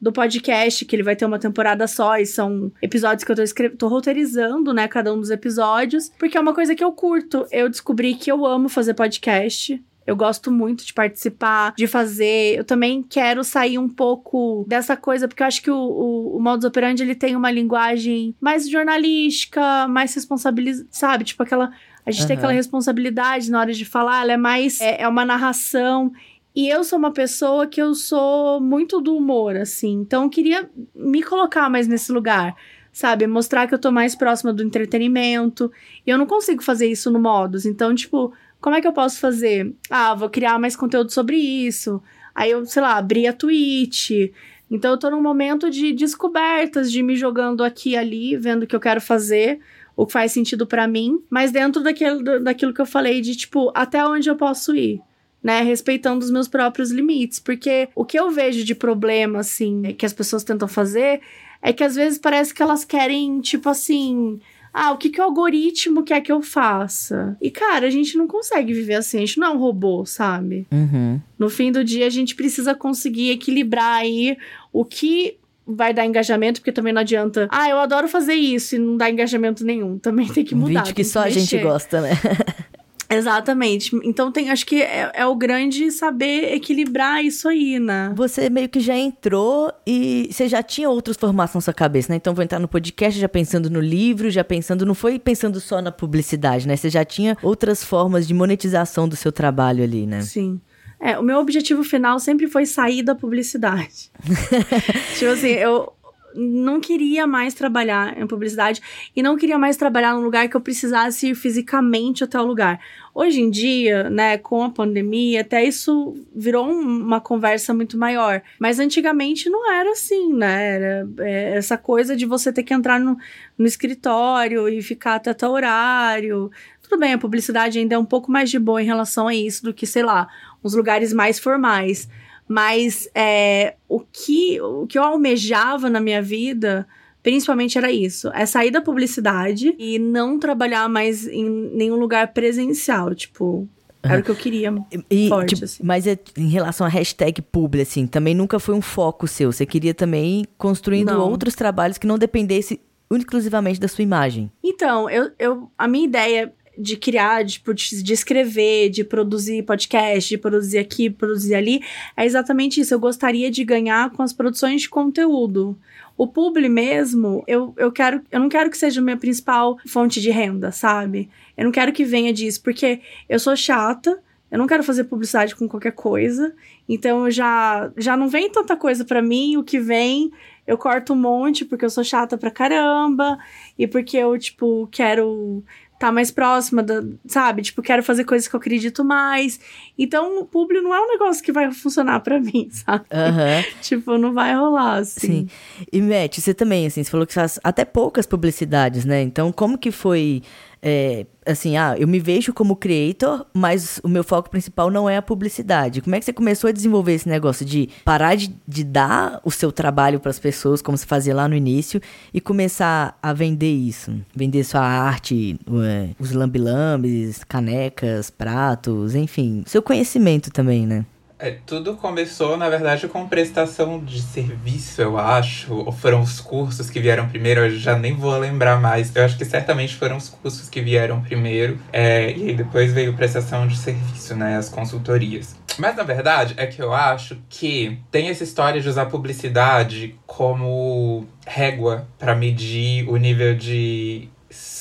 [0.00, 3.42] do podcast, que ele vai ter uma temporada só, e são episódios que eu tô,
[3.42, 7.44] escrevendo, tô roteirizando, né, cada um dos episódios, porque é uma coisa que eu curto.
[7.50, 9.82] Eu descobri que eu amo fazer podcast.
[10.06, 12.58] Eu gosto muito de participar, de fazer.
[12.58, 16.40] Eu também quero sair um pouco dessa coisa, porque eu acho que o, o, o
[16.40, 21.24] modus operandi ele tem uma linguagem mais jornalística, mais responsabilizada, sabe?
[21.24, 21.72] Tipo aquela.
[22.04, 22.28] A gente uhum.
[22.28, 24.80] tem aquela responsabilidade na hora de falar, ela é mais.
[24.80, 26.12] É, é uma narração.
[26.54, 29.92] E eu sou uma pessoa que eu sou muito do humor, assim.
[29.94, 32.54] Então eu queria me colocar mais nesse lugar
[32.94, 33.26] sabe?
[33.26, 35.70] Mostrar que eu tô mais próxima do entretenimento.
[36.06, 37.66] E eu não consigo fazer isso no modus.
[37.66, 38.32] Então, tipo,
[38.64, 39.74] como é que eu posso fazer?
[39.90, 42.02] Ah, vou criar mais conteúdo sobre isso.
[42.34, 44.32] Aí eu, sei lá, abri a Twitch.
[44.70, 48.66] Então eu tô num momento de descobertas, de me jogando aqui e ali, vendo o
[48.66, 49.60] que eu quero fazer,
[49.94, 53.70] o que faz sentido para mim, mas dentro daquilo, daquilo que eu falei de tipo,
[53.74, 54.98] até onde eu posso ir.
[55.42, 60.06] Né, respeitando os meus próprios limites, porque o que eu vejo de problema assim que
[60.06, 61.20] as pessoas tentam fazer
[61.60, 64.40] é que às vezes parece que elas querem tipo assim,
[64.76, 67.36] ah, o que, que o algoritmo quer que eu faça?
[67.40, 70.66] E, cara, a gente não consegue viver assim, a gente não é um robô, sabe?
[70.72, 71.20] Uhum.
[71.38, 74.36] No fim do dia, a gente precisa conseguir equilibrar aí
[74.72, 77.48] o que vai dar engajamento, porque também não adianta.
[77.52, 79.96] Ah, eu adoro fazer isso e não dá engajamento nenhum.
[79.96, 80.80] Também tem que mudar.
[80.80, 82.10] Vídeo que só a gente gosta, né?
[83.14, 83.94] Exatamente.
[84.04, 88.12] Então tem, acho que é, é, o grande saber equilibrar isso aí, né?
[88.16, 92.16] Você meio que já entrou e você já tinha outros formatos na sua cabeça, né?
[92.16, 95.80] Então vou entrar no podcast já pensando no livro, já pensando, não foi pensando só
[95.80, 96.76] na publicidade, né?
[96.76, 100.22] Você já tinha outras formas de monetização do seu trabalho ali, né?
[100.22, 100.60] Sim.
[101.00, 104.10] É, o meu objetivo final sempre foi sair da publicidade.
[105.18, 105.92] tipo assim, eu,
[106.34, 108.80] não queria mais trabalhar em publicidade
[109.14, 112.80] e não queria mais trabalhar num lugar que eu precisasse ir fisicamente até o lugar.
[113.14, 118.42] Hoje em dia, né, com a pandemia, até isso virou um, uma conversa muito maior.
[118.58, 120.74] Mas antigamente não era assim, né?
[120.74, 123.16] Era é, essa coisa de você ter que entrar no,
[123.56, 126.50] no escritório e ficar até tal horário.
[126.82, 129.62] Tudo bem, a publicidade ainda é um pouco mais de boa em relação a isso
[129.62, 130.28] do que, sei lá,
[130.64, 132.08] uns lugares mais formais.
[132.48, 136.84] Mas é, o, que, o que eu almejava na minha vida,
[137.24, 143.12] principalmente era isso: é sair da publicidade e não trabalhar mais em nenhum lugar presencial.
[143.12, 143.66] Tipo,
[144.00, 144.72] era o que eu queria.
[145.10, 145.82] E, forte, tipo, assim.
[145.82, 149.50] Mas é, em relação à hashtag publi, assim, também nunca foi um foco seu.
[149.50, 151.28] Você queria também ir construindo não.
[151.28, 154.50] outros trabalhos que não dependesse exclusivamente da sua imagem.
[154.62, 157.62] Então, eu, eu, a minha ideia de criar, de,
[158.02, 161.80] de escrever, de produzir podcast, de produzir aqui, produzir ali,
[162.16, 162.92] é exatamente isso.
[162.92, 165.78] Eu gostaria de ganhar com as produções de conteúdo.
[166.16, 170.30] O publi mesmo, eu, eu quero, eu não quero que seja minha principal fonte de
[170.30, 171.28] renda, sabe?
[171.56, 175.56] Eu não quero que venha disso, porque eu sou chata, eu não quero fazer publicidade
[175.56, 176.54] com qualquer coisa.
[176.88, 180.30] Então já já não vem tanta coisa para mim, o que vem
[180.66, 183.38] eu corto um monte porque eu sou chata pra caramba
[183.78, 185.62] e porque eu tipo quero
[185.98, 187.62] tá mais próxima da, sabe?
[187.62, 189.60] Tipo, quero fazer coisas que eu acredito mais.
[189.98, 193.04] Então, o público não é um negócio que vai funcionar para mim, sabe?
[193.10, 193.74] Uhum.
[193.80, 195.26] tipo, não vai rolar, assim.
[195.26, 195.48] Sim.
[195.92, 199.22] E, Matt, você também, assim, você falou que faz até poucas publicidades, né?
[199.22, 200.42] Então, como que foi
[200.86, 205.16] é, assim, ah, eu me vejo como creator, mas o meu foco principal não é
[205.16, 206.02] a publicidade.
[206.02, 209.50] Como é que você começou a desenvolver esse negócio de parar de, de dar o
[209.50, 212.02] seu trabalho para as pessoas, como você fazia lá no início,
[212.34, 214.14] e começar a vender isso?
[214.36, 221.06] Vender sua arte, é, os lambilambes, canecas, pratos, enfim, seu conhecimento também, né?
[221.44, 225.74] É, tudo começou, na verdade, com prestação de serviço, eu acho.
[225.74, 229.14] Ou foram os cursos que vieram primeiro, eu já nem vou lembrar mais.
[229.14, 231.78] Eu acho que certamente foram os cursos que vieram primeiro.
[231.92, 234.56] É, e aí depois veio prestação de serviço, né?
[234.56, 235.54] As consultorias.
[235.76, 241.26] Mas na verdade é que eu acho que tem essa história de usar publicidade como
[241.46, 244.30] régua para medir o nível de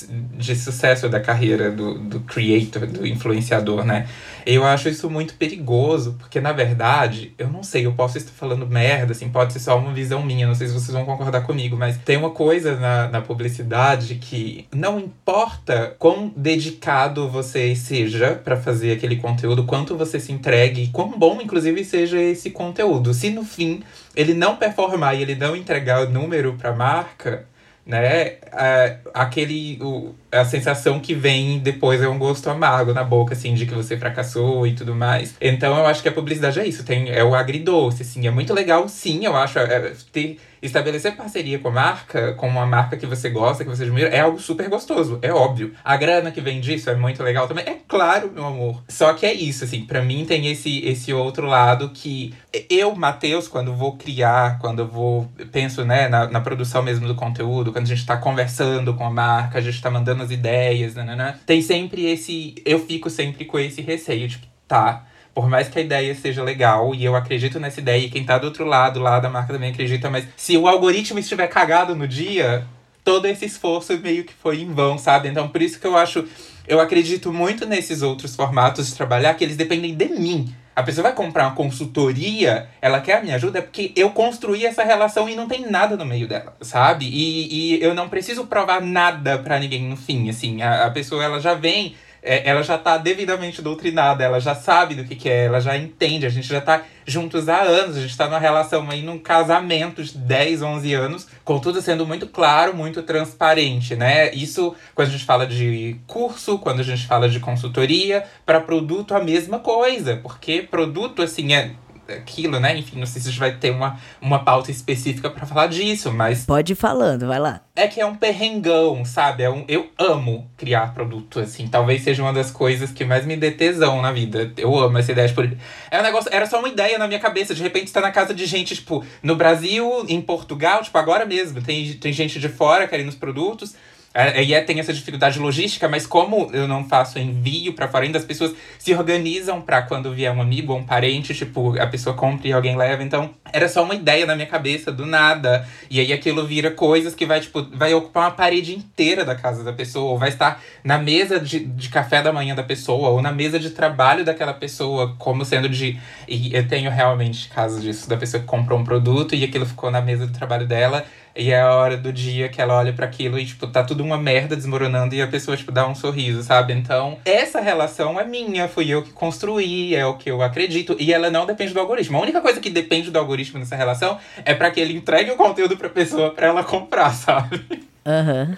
[0.10, 4.08] de sucesso da carreira do, do creator, do influenciador, né?
[4.46, 8.68] Eu acho isso muito perigoso, porque na verdade, eu não sei, eu posso estar falando
[8.68, 11.78] merda, assim, pode ser só uma visão minha, não sei se vocês vão concordar comigo,
[11.78, 18.58] mas tem uma coisa na, na publicidade que não importa quão dedicado você seja para
[18.58, 23.14] fazer aquele conteúdo, quanto você se entregue, quão bom, inclusive, seja esse conteúdo.
[23.14, 23.82] Se no fim
[24.16, 27.46] ele não performar e ele não entregar o número para a marca,
[27.86, 28.38] né?
[28.52, 29.78] É, aquele.
[29.82, 33.74] O, a sensação que vem depois é um gosto amargo na boca, assim, de que
[33.74, 35.36] você fracassou e tudo mais.
[35.40, 38.54] Então eu acho que a publicidade é isso, tem, é o agridoce, assim, é muito
[38.54, 39.60] legal, sim, eu acho.
[39.60, 43.84] É, ter Estabelecer parceria com a marca, com uma marca que você gosta, que você
[43.84, 45.74] admira, é algo super gostoso, é óbvio.
[45.84, 48.82] A grana que vem disso é muito legal também, é claro, meu amor.
[48.88, 52.34] Só que é isso, assim, para mim tem esse, esse outro lado que
[52.70, 57.16] eu, Matheus, quando vou criar, quando eu vou, penso, né, na, na produção mesmo do
[57.16, 60.96] conteúdo, quando a gente tá conversando com a marca, a gente tá mandando as ideias,
[60.96, 62.56] né, né, né tem sempre esse.
[62.66, 66.94] Eu fico sempre com esse receio, tipo, tá por mais que a ideia seja legal,
[66.94, 69.72] e eu acredito nessa ideia, e quem tá do outro lado, lá da marca também
[69.72, 72.66] acredita, mas se o algoritmo estiver cagado no dia,
[73.04, 75.28] todo esse esforço meio que foi em vão, sabe?
[75.28, 76.26] Então por isso que eu acho.
[76.66, 80.56] Eu acredito muito nesses outros formatos de trabalhar que eles dependem de mim.
[80.76, 84.66] A pessoa vai comprar uma consultoria, ela quer a minha ajuda, é porque eu construí
[84.66, 87.06] essa relação e não tem nada no meio dela, sabe?
[87.06, 90.62] E, e eu não preciso provar nada para ninguém no fim, assim.
[90.64, 94.96] A, a pessoa, ela já vem é, ela já tá devidamente doutrinada, ela já sabe
[94.96, 98.02] do que, que é, ela já entende, a gente já tá juntos há anos, a
[98.02, 102.26] gente tá numa relação aí, num casamento de 10, 11 anos, com tudo sendo muito
[102.28, 104.34] claro, muito transparente, né?
[104.34, 109.14] Isso quando a gente fala de curso, quando a gente fala de consultoria, para produto
[109.14, 111.72] a mesma coisa, porque produto, assim, é
[112.08, 112.78] aquilo, né?
[112.78, 116.12] Enfim, não sei se a gente vai ter uma, uma pauta específica para falar disso,
[116.12, 116.46] mas.
[116.46, 117.62] Pode ir falando, vai lá.
[117.76, 119.44] É que é um perrengão, sabe?
[119.44, 121.68] É um, eu amo criar produto, assim.
[121.68, 124.52] Talvez seja uma das coisas que mais me dê tesão na vida.
[124.58, 125.28] Eu amo essa ideia.
[125.28, 125.42] Tipo,
[125.90, 127.56] é um negócio, era só uma ideia na minha cabeça.
[127.56, 131.62] De repente está na casa de gente, tipo, no Brasil, em Portugal, tipo, agora mesmo.
[131.62, 133.76] Tem, tem gente de fora querendo os produtos.
[134.14, 138.06] É, e é, tem essa dificuldade logística, mas como eu não faço envio para fora
[138.06, 141.88] ainda, as pessoas se organizam para quando vier um amigo ou um parente, tipo, a
[141.88, 143.02] pessoa compra e alguém leva.
[143.02, 145.68] Então, era só uma ideia na minha cabeça, do nada.
[145.90, 149.64] E aí aquilo vira coisas que vai, tipo, vai ocupar uma parede inteira da casa
[149.64, 153.22] da pessoa, ou vai estar na mesa de, de café da manhã da pessoa, ou
[153.22, 156.00] na mesa de trabalho daquela pessoa, como sendo de.
[156.28, 159.90] E eu tenho realmente casos disso, da pessoa que comprou um produto e aquilo ficou
[159.90, 161.04] na mesa do trabalho dela.
[161.36, 164.04] E é a hora do dia que ela olha para aquilo e, tipo, tá tudo
[164.04, 166.74] uma merda desmoronando e a pessoa, tipo, dá um sorriso, sabe?
[166.74, 170.96] Então, essa relação é minha, fui eu que construí, é o que eu acredito.
[171.00, 172.18] E ela não depende do algoritmo.
[172.18, 175.36] A única coisa que depende do algoritmo nessa relação é para que ele entregue o
[175.36, 177.66] conteúdo pra pessoa para ela comprar, sabe?
[178.06, 178.50] Aham.
[178.50, 178.58] Uhum.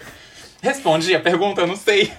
[0.61, 2.11] Responde a pergunta, não sei.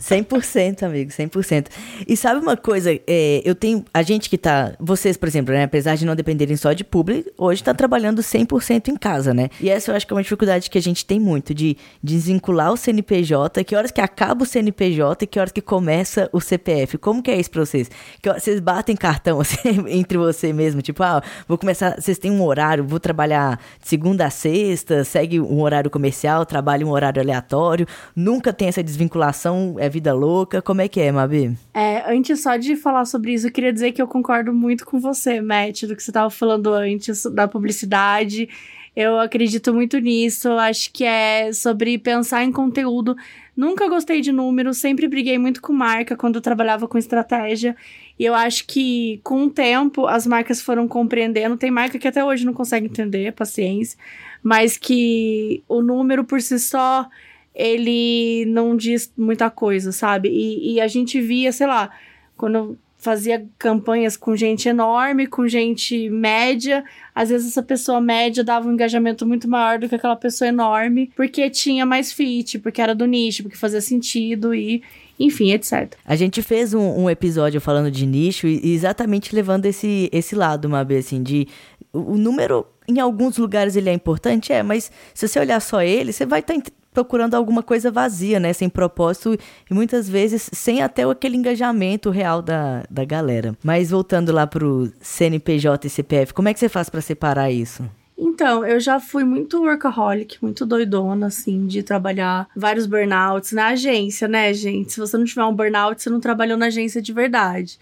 [0.00, 1.66] 100%, amigo, 100%.
[2.06, 5.64] E sabe uma coisa, é, eu tenho, a gente que tá, vocês, por exemplo, né,
[5.64, 9.48] apesar de não dependerem só de público, hoje tá trabalhando 100% em casa, né?
[9.60, 12.72] E essa eu acho que é uma dificuldade que a gente tem muito, de desvincular
[12.72, 16.98] o CNPJ, que horas que acaba o CNPJ e que horas que começa o CPF.
[16.98, 17.90] Como que é isso pra vocês?
[18.20, 22.42] Que vocês batem cartão, assim, entre você mesmo, tipo, ah, vou começar, vocês têm um
[22.42, 27.86] horário, vou trabalhar de segunda a sexta, segue um horário comercial, trabalha um horário aleatório,
[28.14, 30.62] nunca tem essa desvinculação é vida louca?
[30.62, 31.56] Como é que é, Mabi?
[31.72, 34.98] É, antes só de falar sobre isso, eu queria dizer que eu concordo muito com
[34.98, 38.48] você, Matt, do que você estava falando antes, da publicidade.
[38.96, 40.50] Eu acredito muito nisso.
[40.52, 43.16] Acho que é sobre pensar em conteúdo.
[43.56, 47.76] Nunca gostei de números, sempre briguei muito com marca quando eu trabalhava com estratégia.
[48.18, 51.56] E eu acho que com o tempo as marcas foram compreendendo.
[51.56, 53.98] Tem marca que até hoje não consegue entender, paciência,
[54.42, 57.08] mas que o número por si só
[57.54, 60.28] ele não diz muita coisa, sabe?
[60.28, 61.90] E, e a gente via, sei lá,
[62.36, 66.82] quando fazia campanhas com gente enorme, com gente média.
[67.14, 71.12] Às vezes essa pessoa média dava um engajamento muito maior do que aquela pessoa enorme,
[71.14, 74.82] porque tinha mais fit, porque era do nicho, porque fazia sentido e
[75.20, 75.94] enfim, etc.
[76.04, 80.68] A gente fez um, um episódio falando de nicho e exatamente levando esse, esse lado,
[80.68, 81.46] Mabe, assim, de
[81.92, 86.12] o número em alguns lugares ele é importante, é, mas se você olhar só ele,
[86.12, 86.60] você vai estar tá
[86.94, 88.52] procurando alguma coisa vazia, né?
[88.52, 89.36] Sem propósito
[89.68, 93.54] e muitas vezes sem até aquele engajamento real da, da galera.
[93.62, 97.84] Mas voltando lá pro CNPJ e CPF, como é que você faz para separar isso?
[98.16, 104.28] Então, eu já fui muito workaholic, muito doidona, assim, de trabalhar vários burnouts na agência,
[104.28, 104.92] né, gente?
[104.92, 107.76] Se você não tiver um burnout, você não trabalhou na agência de verdade.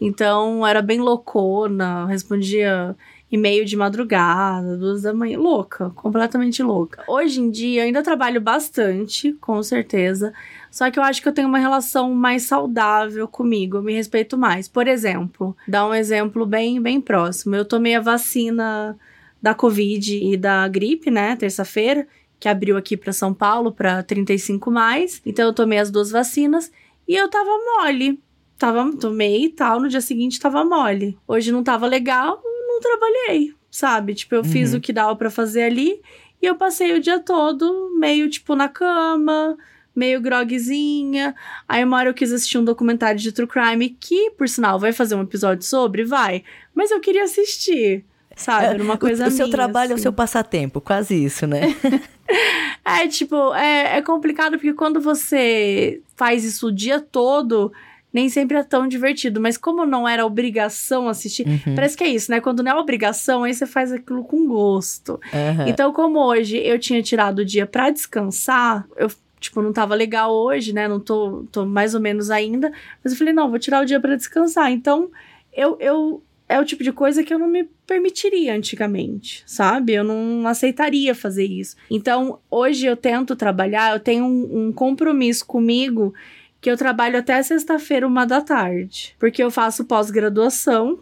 [0.00, 2.96] Então, era bem loucona, respondia
[3.30, 5.38] e-mail de madrugada, duas da manhã.
[5.38, 7.02] Louca, completamente louca.
[7.08, 10.32] Hoje em dia, eu ainda trabalho bastante, com certeza.
[10.70, 14.36] Só que eu acho que eu tenho uma relação mais saudável comigo, eu me respeito
[14.36, 14.68] mais.
[14.68, 17.56] Por exemplo, dar um exemplo bem, bem próximo.
[17.56, 18.96] Eu tomei a vacina
[19.40, 22.06] da Covid e da gripe, né, terça-feira,
[22.38, 25.20] que abriu aqui para São Paulo para 35 mais.
[25.24, 26.70] Então eu tomei as duas vacinas
[27.08, 28.20] e eu tava mole.
[28.58, 31.18] Tava, tomei e tal, no dia seguinte tava mole.
[31.28, 32.40] Hoje não tava legal,
[32.76, 34.14] não trabalhei, sabe?
[34.14, 34.44] Tipo, eu uhum.
[34.44, 36.00] fiz o que dava para fazer ali
[36.40, 39.56] e eu passei o dia todo meio, tipo, na cama,
[39.94, 41.34] meio grogzinha.
[41.68, 44.92] Aí uma hora eu quis assistir um documentário de True Crime que, por sinal, vai
[44.92, 46.04] fazer um episódio sobre?
[46.04, 46.44] Vai.
[46.74, 48.04] Mas eu queria assistir,
[48.36, 48.66] sabe?
[48.66, 49.94] Era uma coisa O, o seu minha, trabalho assim.
[49.94, 51.74] é o seu passatempo, quase isso, né?
[52.84, 57.72] é, tipo, é, é complicado porque quando você faz isso o dia todo
[58.16, 59.42] nem sempre é tão divertido.
[59.42, 61.74] Mas como não era obrigação assistir, uhum.
[61.74, 62.40] parece que é isso, né?
[62.40, 65.20] Quando não é obrigação, aí você faz aquilo com gosto.
[65.34, 65.68] Uhum.
[65.68, 70.34] Então, como hoje eu tinha tirado o dia para descansar, eu tipo, não tava legal
[70.34, 70.88] hoje, né?
[70.88, 72.72] Não tô, tô mais ou menos ainda.
[73.04, 74.72] Mas eu falei, não, vou tirar o dia para descansar.
[74.72, 75.10] Então,
[75.52, 76.22] eu, eu.
[76.48, 79.92] É o tipo de coisa que eu não me permitiria antigamente, sabe?
[79.92, 81.76] Eu não aceitaria fazer isso.
[81.90, 86.14] Então, hoje eu tento trabalhar, eu tenho um, um compromisso comigo
[86.60, 89.14] que eu trabalho até sexta-feira, uma da tarde.
[89.18, 90.98] Porque eu faço pós-graduação,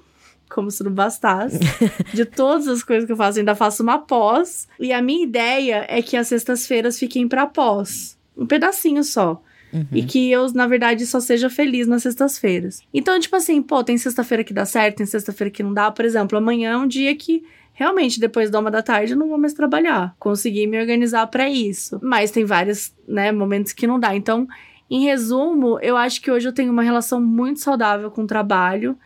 [0.48, 1.58] como se não bastasse.
[2.12, 4.68] de todas as coisas que eu faço, eu ainda faço uma pós.
[4.78, 8.18] E a minha ideia é que as sextas-feiras fiquem para pós.
[8.36, 9.42] Um pedacinho só.
[9.72, 9.86] Uhum.
[9.92, 12.80] E que eu, na verdade, só seja feliz nas sextas-feiras.
[12.92, 15.90] Então, tipo assim, pô, tem sexta-feira que dá certo, tem sexta-feira que não dá.
[15.90, 19.28] Por exemplo, amanhã é um dia que realmente depois da uma da tarde eu não
[19.28, 20.14] vou mais trabalhar.
[20.18, 21.98] Consegui me organizar para isso.
[22.00, 24.14] Mas tem vários, né, momentos que não dá.
[24.14, 24.46] Então,
[24.94, 28.96] em resumo, eu acho que hoje eu tenho uma relação muito saudável com o trabalho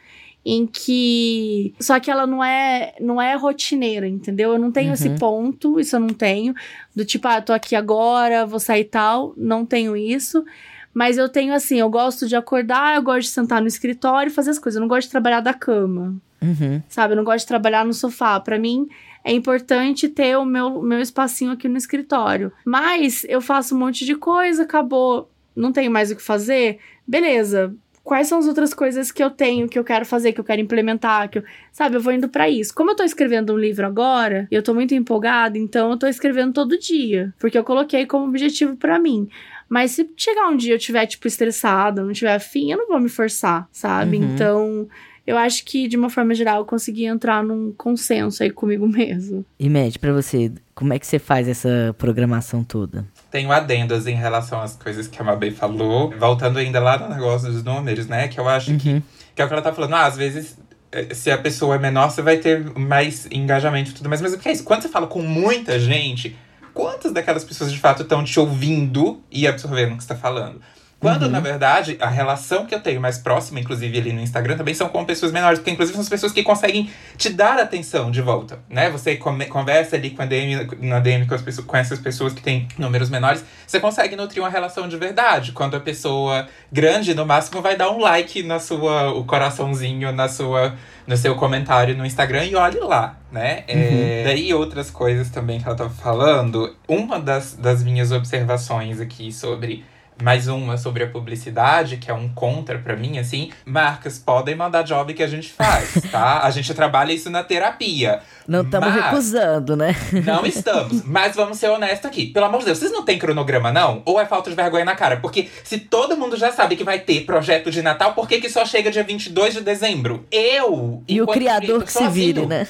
[0.44, 4.52] em que só que ela não é não é rotineira, entendeu?
[4.52, 4.92] Eu não tenho uhum.
[4.92, 6.54] esse ponto, isso eu não tenho,
[6.94, 10.44] do tipo, ah, tô aqui agora, vou sair tal, não tenho isso.
[10.92, 14.34] Mas eu tenho assim, eu gosto de acordar, eu gosto de sentar no escritório e
[14.34, 14.76] fazer as coisas.
[14.76, 16.16] Eu não gosto de trabalhar da cama.
[16.42, 16.82] Uhum.
[16.86, 17.14] Sabe?
[17.14, 18.38] Eu não gosto de trabalhar no sofá.
[18.40, 18.88] Para mim,
[19.24, 22.52] é importante ter o meu, meu espacinho aqui no escritório.
[22.64, 27.74] Mas eu faço um monte de coisa, acabou não tenho mais o que fazer, beleza.
[28.04, 30.62] Quais são as outras coisas que eu tenho, que eu quero fazer, que eu quero
[30.62, 32.74] implementar, que eu, sabe, eu vou indo para isso.
[32.74, 36.06] Como eu tô escrevendo um livro agora, e eu tô muito empolgada, então eu tô
[36.06, 39.28] escrevendo todo dia, porque eu coloquei como objetivo para mim.
[39.68, 42.98] Mas se chegar um dia eu tiver tipo estressada, não tiver afim, eu não vou
[42.98, 44.16] me forçar, sabe?
[44.16, 44.24] Uhum.
[44.24, 44.88] Então,
[45.26, 49.44] eu acho que, de uma forma geral, eu consegui entrar num consenso aí comigo mesmo.
[49.58, 53.06] E, Matt, pra você, como é que você faz essa programação toda?
[53.30, 56.10] Tenho adendos em relação às coisas que a Mabê falou.
[56.18, 58.28] Voltando ainda lá no negócio dos números, né?
[58.28, 58.78] Que eu acho uhum.
[58.78, 59.02] que,
[59.34, 59.94] que é o que ela tá falando.
[59.94, 60.56] Ah, às vezes
[60.90, 64.20] eh, se a pessoa é menor, você vai ter mais engajamento e tudo mais.
[64.22, 64.64] Mas o que é isso?
[64.64, 66.36] Quando você fala com muita gente,
[66.72, 70.60] quantas daquelas pessoas de fato estão te ouvindo e absorvendo o que você está falando?
[71.00, 71.30] Quando, uhum.
[71.30, 74.88] na verdade, a relação que eu tenho mais próxima, inclusive ali no Instagram, também são
[74.88, 78.58] com pessoas menores, porque inclusive são as pessoas que conseguem te dar atenção de volta,
[78.68, 78.90] né?
[78.90, 82.32] Você come, conversa ali com a DM, na DM com, as pessoas, com essas pessoas
[82.32, 85.52] que têm números menores, você consegue nutrir uma relação de verdade.
[85.52, 90.28] Quando a pessoa grande, no máximo, vai dar um like na sua, o coraçãozinho na
[90.28, 90.74] sua,
[91.06, 93.62] no seu comentário no Instagram e olhe lá, né?
[93.68, 93.82] É, uhum.
[93.82, 96.74] É, daí outras coisas também que ela tava falando.
[96.88, 99.84] Uma das, das minhas observações aqui sobre
[100.22, 103.50] mais uma sobre a publicidade, que é um contra para mim, assim.
[103.64, 106.42] Marcas podem mandar job que a gente faz, tá?
[106.42, 108.20] A gente trabalha isso na terapia.
[108.46, 109.94] Não estamos recusando, né?
[110.24, 111.02] Não estamos.
[111.04, 112.26] Mas vamos ser honestos aqui.
[112.26, 114.02] Pelo amor de Deus, vocês não têm cronograma, não?
[114.04, 115.18] Ou é falta de vergonha na cara?
[115.18, 118.50] Porque se todo mundo já sabe que vai ter projeto de Natal, por que, que
[118.50, 120.26] só chega dia 22 de dezembro?
[120.30, 121.02] Eu!
[121.06, 122.66] E o criador que sozinho, se vire, né?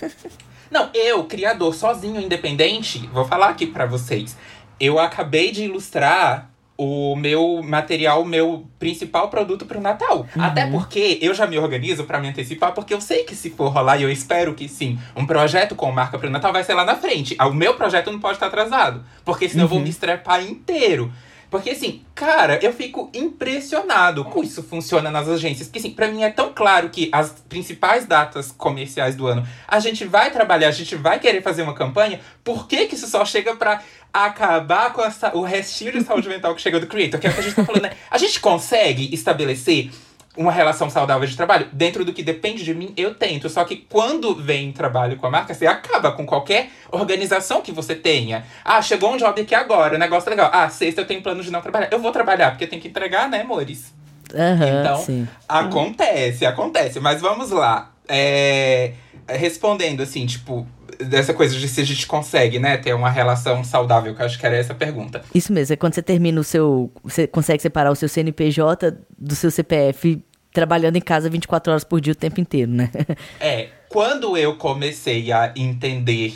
[0.71, 4.37] Não, eu, criador, sozinho, independente, vou falar aqui para vocês.
[4.79, 6.51] Eu acabei de ilustrar
[6.81, 10.25] o meu material, o meu principal produto pro Natal.
[10.35, 10.43] Uhum.
[10.43, 13.73] Até porque eu já me organizo para me antecipar, porque eu sei que se for
[13.73, 16.85] rolar, e eu espero que sim, um projeto com marca pro Natal vai ser lá
[16.85, 17.37] na frente.
[17.41, 19.65] O meu projeto não pode estar atrasado, porque senão uhum.
[19.65, 19.85] eu vou uhum.
[19.85, 21.13] me estrepar inteiro.
[21.51, 25.67] Porque, assim, cara, eu fico impressionado como isso funciona nas agências.
[25.67, 29.81] Porque, assim, pra mim é tão claro que as principais datas comerciais do ano a
[29.81, 32.21] gente vai trabalhar, a gente vai querer fazer uma campanha.
[32.45, 33.83] Por que, que isso só chega pra
[34.13, 37.19] acabar com essa, o restinho de saúde mental que chega do creator?
[37.19, 37.93] Que é o que a gente tá falando, né?
[38.11, 39.91] A gente consegue estabelecer
[40.39, 43.49] uma relação saudável de trabalho, dentro do que depende de mim, eu tento.
[43.49, 47.95] Só que quando vem trabalho com a marca, você acaba com qualquer organização que você
[47.97, 48.45] tenha.
[48.65, 50.49] Ah, chegou um job aqui agora, o negócio é legal.
[50.53, 51.89] Ah, sexta eu tenho plano de não trabalhar.
[51.91, 53.93] Eu vou trabalhar, porque eu tenho que entregar, né, amores?
[54.33, 55.29] Uhum, então, sim.
[55.49, 57.01] acontece, acontece.
[57.01, 57.93] Mas vamos lá.
[58.09, 58.93] É,
[59.29, 60.67] respondendo assim, tipo,
[61.05, 64.39] dessa coisa de se a gente consegue, né, ter uma relação saudável, que eu acho
[64.39, 65.23] que era essa a pergunta.
[65.35, 66.93] Isso mesmo, é quando você termina o seu.
[67.03, 70.23] Você consegue separar o seu CNPJ do seu CPF
[70.59, 72.91] trabalhando em casa 24 horas por dia o tempo inteiro, né?
[73.39, 76.35] é, quando eu comecei a entender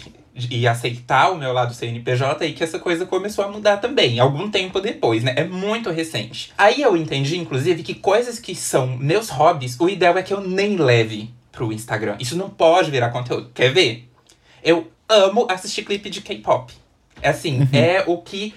[0.49, 4.49] e aceitar o meu lado CNPJ, aí que essa coisa começou a mudar também, algum
[4.49, 5.35] tempo depois, né?
[5.37, 6.53] É muito recente.
[6.57, 10.41] Aí eu entendi, inclusive, que coisas que são meus hobbies, o ideal é que eu
[10.41, 12.15] nem leve pro Instagram.
[12.21, 13.51] Isso não pode virar conteúdo.
[13.53, 14.09] Quer ver?
[14.63, 16.73] Eu amo assistir clipe de K-pop.
[17.21, 17.69] É assim, uhum.
[17.73, 18.55] é o que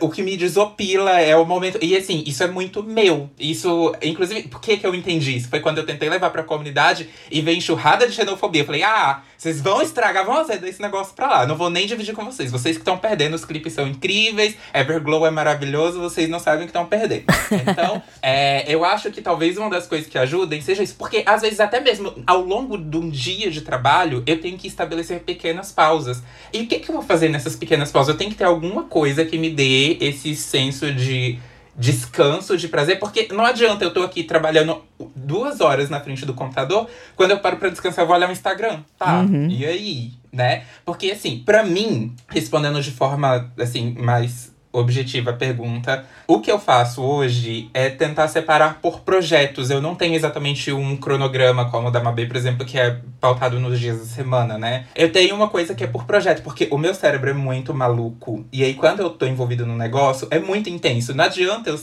[0.00, 1.78] o que me desopila é o momento.
[1.80, 3.30] E assim, isso é muito meu.
[3.38, 5.48] Isso, inclusive, por que, que eu entendi isso?
[5.48, 8.62] Foi quando eu tentei levar pra comunidade e veio enxurrada de xenofobia.
[8.62, 11.46] Eu falei, ah, vocês vão estragar, vão fazer esse negócio pra lá.
[11.46, 12.50] Não vou nem dividir com vocês.
[12.50, 16.62] Vocês que estão perdendo, os clipes são incríveis, Everglow é maravilhoso, vocês não sabem o
[16.62, 17.24] que estão perdendo.
[17.50, 20.96] Então, é, eu acho que talvez uma das coisas que ajudem seja isso.
[20.96, 24.66] Porque às vezes, até mesmo ao longo de um dia de trabalho, eu tenho que
[24.66, 26.22] estabelecer pequenas pausas.
[26.52, 28.14] E o que, que eu vou fazer nessas pequenas pausas?
[28.14, 31.38] Eu tenho que ter alguma coisa que me dê esse senso de
[31.78, 34.82] descanso, de prazer, porque não adianta eu tô aqui trabalhando
[35.14, 38.32] duas horas na frente do computador, quando eu paro para descansar eu vou olhar o
[38.32, 39.20] Instagram, tá?
[39.20, 39.48] Uhum.
[39.50, 40.64] E aí, né?
[40.84, 46.04] Porque assim, para mim, respondendo de forma assim mais objetiva pergunta.
[46.26, 49.70] O que eu faço hoje é tentar separar por projetos.
[49.70, 53.58] Eu não tenho exatamente um cronograma como o da Mabê, por exemplo, que é pautado
[53.58, 54.86] nos dias da semana, né?
[54.94, 58.44] Eu tenho uma coisa que é por projeto, porque o meu cérebro é muito maluco.
[58.52, 61.14] E aí, quando eu tô envolvido no negócio, é muito intenso.
[61.14, 61.78] Não adianta eu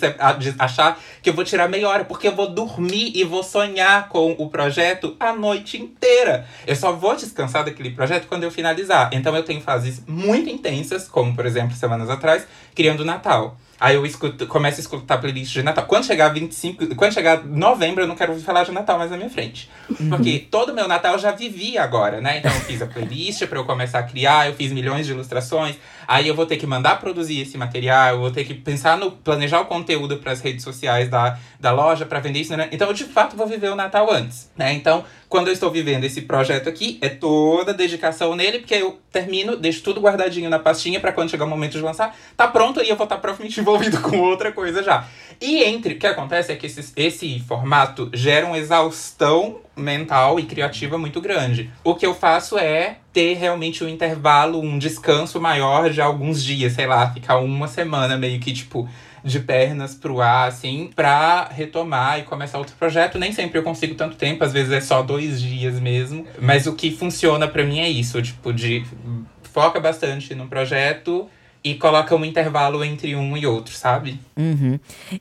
[0.59, 4.35] achar que eu vou tirar meia hora, porque eu vou dormir e vou sonhar com
[4.37, 6.45] o projeto a noite inteira.
[6.67, 9.09] Eu só vou descansar daquele projeto quando eu finalizar.
[9.13, 12.45] Então, eu tenho fases muito intensas, como, por exemplo, semanas atrás,
[12.83, 13.57] criando o Natal.
[13.79, 15.85] Aí eu escuto, começo a escutar playlist de Natal.
[15.85, 19.15] Quando chegar 25, quando chegar novembro, eu não quero ouvir falar de Natal mais na
[19.15, 19.69] minha frente.
[19.89, 20.09] Uhum.
[20.09, 22.37] Porque todo meu Natal eu já vivi agora, né?
[22.37, 25.75] Então eu fiz a playlist para eu começar a criar, eu fiz milhões de ilustrações.
[26.07, 29.11] Aí eu vou ter que mandar produzir esse material, eu vou ter que pensar no
[29.11, 32.67] planejar o conteúdo para as redes sociais da, da loja para vender isso, né?
[32.71, 34.73] Então eu de fato vou viver o Natal antes, né?
[34.73, 35.03] Então,
[35.33, 39.81] quando eu estou vivendo esse projeto aqui, é toda dedicação nele, porque eu termino, deixo
[39.81, 42.95] tudo guardadinho na pastinha para quando chegar o momento de lançar, tá pronto e eu
[42.95, 45.07] vou estar tá provavelmente envolvido com outra coisa já.
[45.41, 50.43] E entre, o que acontece é que esse, esse formato gera uma exaustão mental e
[50.43, 51.71] criativa muito grande.
[51.83, 56.73] O que eu faço é ter realmente um intervalo, um descanso maior de alguns dias,
[56.73, 58.87] sei lá, ficar uma semana meio que tipo
[59.23, 63.17] de pernas pro ar, assim, pra retomar e começar outro projeto.
[63.17, 66.27] Nem sempre eu consigo tanto tempo, às vezes é só dois dias mesmo.
[66.39, 68.85] Mas o que funciona para mim é isso, tipo, de
[69.43, 71.27] foca bastante no projeto
[71.63, 74.19] e coloca um intervalo entre um e outro, sabe?
[74.35, 74.77] Uhum.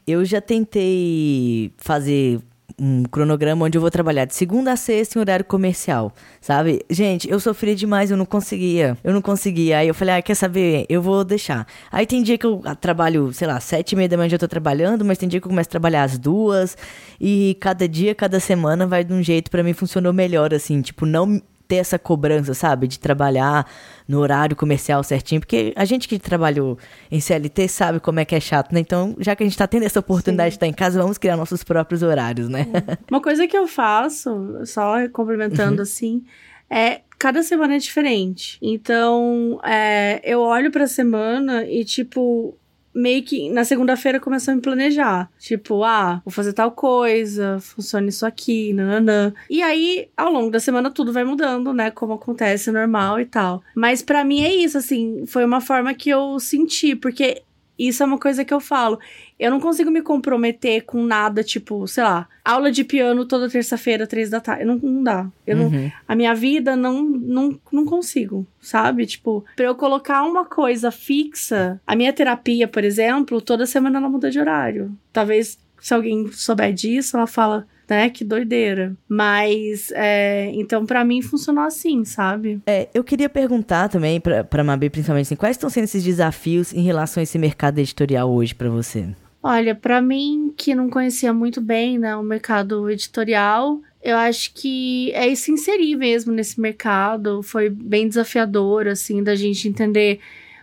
[0.07, 2.41] Eu já tentei fazer
[2.83, 6.85] um cronograma onde eu vou trabalhar de segunda a sexta em horário comercial, sabe?
[6.91, 8.99] Gente, eu sofri demais, eu não conseguia.
[9.05, 9.79] Eu não conseguia.
[9.79, 10.85] Aí eu falei, ah, quer saber?
[10.89, 11.65] Eu vou deixar.
[11.93, 14.49] Aí tem dia que eu trabalho, sei lá, sete e meia da manhã já tô
[14.49, 16.77] trabalhando, mas tem dia que eu começo a trabalhar às duas.
[17.21, 20.83] E cada dia, cada semana vai de um jeito para mim funcionou melhor, assim.
[20.83, 21.41] Tipo, não
[21.73, 22.87] ter essa cobrança, sabe?
[22.87, 23.67] De trabalhar
[24.07, 25.41] no horário comercial certinho.
[25.41, 26.77] Porque a gente que trabalhou
[27.11, 28.81] em CLT sabe como é que é chato, né?
[28.81, 30.51] Então, já que a gente tá tendo essa oportunidade Sim.
[30.51, 32.67] de estar em casa, vamos criar nossos próprios horários, né?
[33.11, 34.31] Uma coisa que eu faço,
[34.67, 35.83] só complementando uhum.
[35.83, 36.23] assim,
[36.69, 38.59] é cada semana é diferente.
[38.61, 42.55] Então, é, eu olho pra semana e, tipo,
[42.95, 45.31] meio que na segunda-feira começou a me planejar.
[45.39, 49.33] Tipo, ah, vou fazer tal coisa, funciona isso aqui, nananã.
[49.49, 51.91] E aí, ao longo da semana, tudo vai mudando, né?
[51.91, 53.63] Como acontece normal e tal.
[53.75, 57.43] Mas para mim é isso, assim, foi uma forma que eu senti, porque
[57.79, 58.99] isso é uma coisa que eu falo.
[59.43, 64.07] Eu não consigo me comprometer com nada, tipo, sei lá, aula de piano toda terça-feira,
[64.07, 64.65] três da tarde.
[64.65, 65.27] Não, não dá.
[65.45, 65.69] Eu uhum.
[65.69, 69.05] não, a minha vida não, não, não consigo, sabe?
[69.05, 74.09] Tipo, pra eu colocar uma coisa fixa, a minha terapia, por exemplo, toda semana ela
[74.09, 74.97] muda de horário.
[75.13, 78.09] Talvez se alguém souber disso, ela fala, né?
[78.11, 78.97] Que doideira.
[79.09, 82.61] Mas, é, então, para mim, funcionou assim, sabe?
[82.65, 86.73] É, eu queria perguntar também pra, pra Mabê, principalmente, assim, quais estão sendo esses desafios
[86.73, 89.09] em relação a esse mercado editorial hoje para você?
[89.43, 95.11] Olha, para mim, que não conhecia muito bem, né, o mercado editorial, eu acho que
[95.13, 97.43] é se inserir mesmo nesse mercado.
[97.43, 100.21] Foi bem desafiador, assim, da gente entender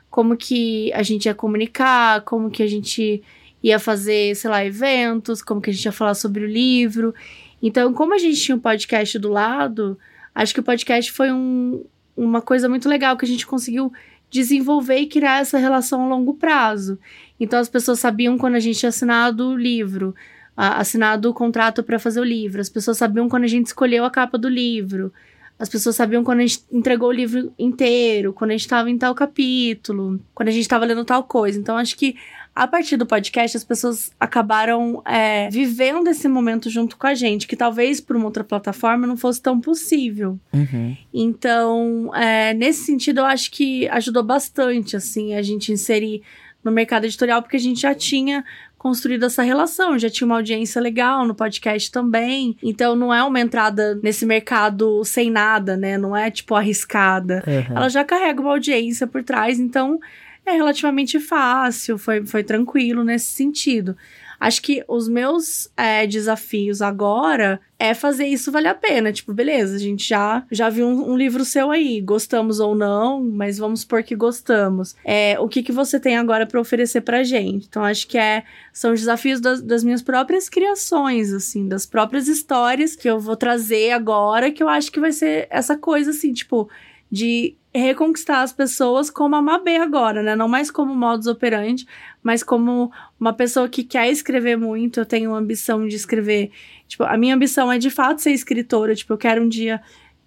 [0.09, 3.21] como que a gente ia comunicar, como que a gente
[3.61, 7.13] ia fazer, sei lá, eventos, como que a gente ia falar sobre o livro.
[7.61, 9.97] Então, como a gente tinha um podcast do lado,
[10.33, 11.83] acho que o podcast foi um,
[12.15, 13.91] uma coisa muito legal que a gente conseguiu
[14.29, 16.99] desenvolver e criar essa relação a longo prazo.
[17.39, 20.13] Então, as pessoas sabiam quando a gente tinha assinado o livro,
[20.55, 24.11] assinado o contrato para fazer o livro, as pessoas sabiam quando a gente escolheu a
[24.11, 25.13] capa do livro.
[25.57, 28.97] As pessoas sabiam quando a gente entregou o livro inteiro, quando a gente estava em
[28.97, 31.59] tal capítulo, quando a gente estava lendo tal coisa.
[31.59, 32.15] Então, acho que
[32.55, 37.47] a partir do podcast, as pessoas acabaram é, vivendo esse momento junto com a gente,
[37.47, 40.39] que talvez por uma outra plataforma não fosse tão possível.
[40.53, 40.97] Uhum.
[41.13, 46.21] Então, é, nesse sentido, eu acho que ajudou bastante, assim, a gente inserir
[46.63, 48.43] no mercado editorial, porque a gente já tinha
[48.77, 52.55] construído essa relação, já tinha uma audiência legal no podcast também.
[52.63, 55.97] Então não é uma entrada nesse mercado sem nada, né?
[55.97, 57.43] Não é tipo arriscada.
[57.45, 57.77] Uhum.
[57.77, 59.99] Ela já carrega uma audiência por trás, então
[60.45, 63.95] é relativamente fácil, foi, foi tranquilo nesse sentido.
[64.39, 69.11] Acho que os meus é, desafios agora é fazer isso valer a pena.
[69.11, 73.21] Tipo, beleza, a gente já, já viu um, um, livro seu aí, gostamos ou não,
[73.21, 74.95] mas vamos supor que gostamos.
[75.03, 77.67] É, o que, que você tem agora para oferecer pra gente?
[77.67, 82.27] Então, acho que é, são os desafios das, das minhas próprias criações, assim, das próprias
[82.27, 86.31] histórias que eu vou trazer agora, que eu acho que vai ser essa coisa, assim,
[86.31, 86.69] tipo,
[87.11, 90.35] de reconquistar as pessoas como a Mabê agora, né?
[90.35, 91.85] Não mais como modus operandi,
[92.21, 94.99] mas como uma pessoa que quer escrever muito.
[94.99, 96.51] Eu tenho ambição de escrever.
[96.87, 98.95] Tipo, a minha ambição é de fato ser escritora.
[98.95, 99.81] Tipo, eu quero um dia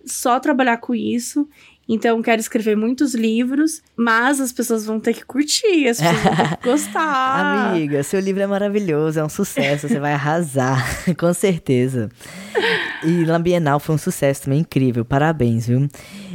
[0.04, 1.48] só trabalhar com isso.
[1.92, 6.36] Então, quero escrever muitos livros, mas as pessoas vão ter que curtir, as pessoas vão
[6.36, 7.70] ter que gostar.
[7.70, 10.82] Amiga, seu livro é maravilhoso, é um sucesso, você vai arrasar,
[11.18, 12.08] com certeza.
[13.04, 15.86] E La Bienal foi um sucesso também incrível, parabéns, viu?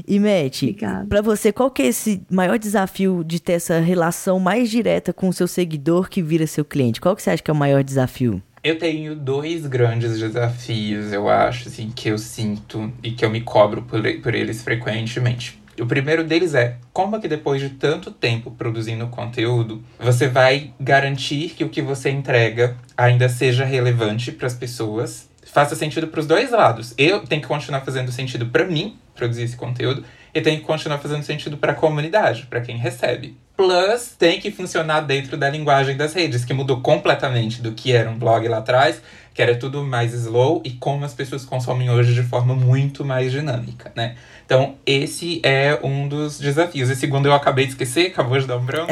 [0.08, 0.62] E Matt,
[1.10, 5.28] para você, qual que é esse maior desafio de ter essa relação mais direta com
[5.28, 7.02] o seu seguidor que vira seu cliente?
[7.02, 8.44] Qual que você acha que é o maior desafio?
[8.68, 13.40] Eu tenho dois grandes desafios, eu acho, assim, que eu sinto e que eu me
[13.40, 15.58] cobro por, por eles frequentemente.
[15.80, 21.52] O primeiro deles é como que depois de tanto tempo produzindo conteúdo, você vai garantir
[21.52, 26.28] que o que você entrega ainda seja relevante para as pessoas, faça sentido para os
[26.28, 26.94] dois lados.
[26.98, 30.04] Eu tenho que continuar fazendo sentido para mim produzir esse conteúdo
[30.34, 33.38] e tem que continuar fazendo sentido para a comunidade, para quem recebe.
[33.58, 38.08] Plus, tem que funcionar dentro da linguagem das redes, que mudou completamente do que era
[38.08, 39.02] um blog lá atrás,
[39.38, 43.32] que era tudo mais slow, e como as pessoas consomem hoje de forma muito mais
[43.32, 44.16] dinâmica, né?
[44.44, 46.90] Então, esse é um dos desafios.
[46.90, 48.92] E segundo, eu acabei de esquecer, acabou de dar um branco.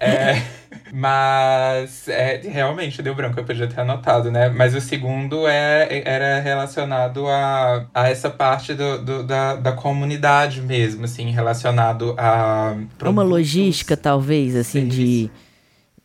[0.00, 0.40] é,
[0.90, 4.48] mas é, realmente deu branco, eu podia ter anotado, né?
[4.48, 10.62] Mas o segundo é, era relacionado a, a essa parte do, do da, da comunidade
[10.62, 12.74] mesmo, assim, relacionado a.
[12.96, 13.12] Produtos.
[13.12, 15.30] Uma logística, talvez, assim, de,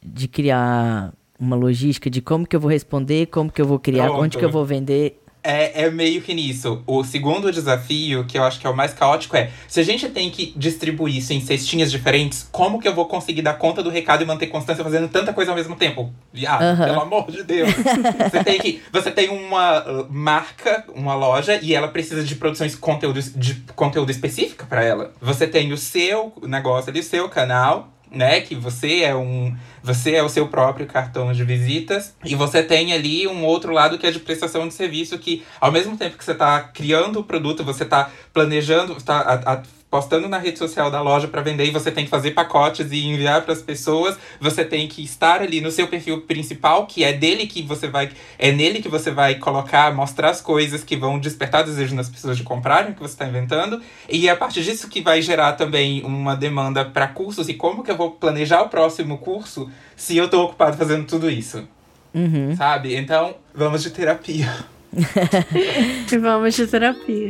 [0.04, 4.06] de criar uma logística de como que eu vou responder, como que eu vou criar,
[4.06, 4.22] Pronto.
[4.22, 5.18] onde que eu vou vender.
[5.44, 6.84] É, é meio que nisso.
[6.86, 10.08] O segundo desafio, que eu acho que é o mais caótico, é: se a gente
[10.10, 13.90] tem que distribuir isso em cestinhas diferentes, como que eu vou conseguir dar conta do
[13.90, 16.14] recado e manter constância fazendo tanta coisa ao mesmo tempo?
[16.32, 16.86] Viado, uhum.
[16.86, 17.72] pelo amor de Deus.
[18.30, 18.84] você tem que.
[18.92, 24.68] Você tem uma marca, uma loja, e ela precisa de produções conteúdo, de conteúdo específica
[24.68, 25.12] para ela.
[25.20, 28.42] Você tem o seu negócio ali, o seu canal né?
[28.42, 29.56] Que você é um.
[29.84, 32.16] Você é o seu próprio cartão de visitas.
[32.24, 35.72] E você tem ali um outro lado que é de prestação de serviço, que ao
[35.72, 40.58] mesmo tempo que você está criando o produto, você está planejando, está postando na rede
[40.58, 43.62] social da loja para vender e você tem que fazer pacotes e enviar para as
[43.62, 44.18] pessoas.
[44.40, 48.10] Você tem que estar ali no seu perfil principal, que é dele que você vai,
[48.40, 52.38] é nele que você vai colocar, mostrar as coisas que vão despertar desejo nas pessoas
[52.38, 53.82] de comprarem o que você está inventando.
[54.10, 57.84] E é a partir disso que vai gerar também uma demanda para cursos e como
[57.84, 61.68] que eu vou planejar o próximo curso se eu estou ocupado fazendo tudo isso.
[62.14, 62.56] Uhum.
[62.56, 62.96] Sabe?
[62.96, 64.50] Então, vamos de terapia.
[66.22, 67.28] vamos de terapia.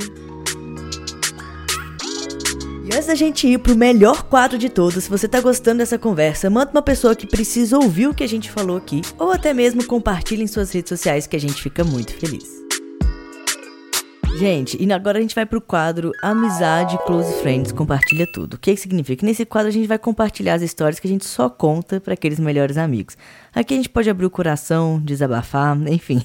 [2.94, 6.50] Antes da gente ir pro melhor quadro de todos, se você tá gostando dessa conversa,
[6.50, 9.86] manda uma pessoa que precisa ouvir o que a gente falou aqui, ou até mesmo
[9.86, 12.61] compartilhe em suas redes sociais que a gente fica muito feliz.
[14.38, 18.56] Gente, e agora a gente vai pro quadro Amizade Close Friends Compartilha Tudo.
[18.56, 19.26] O que, que significa?
[19.26, 22.40] Nesse quadro a gente vai compartilhar as histórias que a gente só conta para aqueles
[22.40, 23.16] melhores amigos.
[23.54, 26.24] Aqui a gente pode abrir o coração, desabafar, enfim.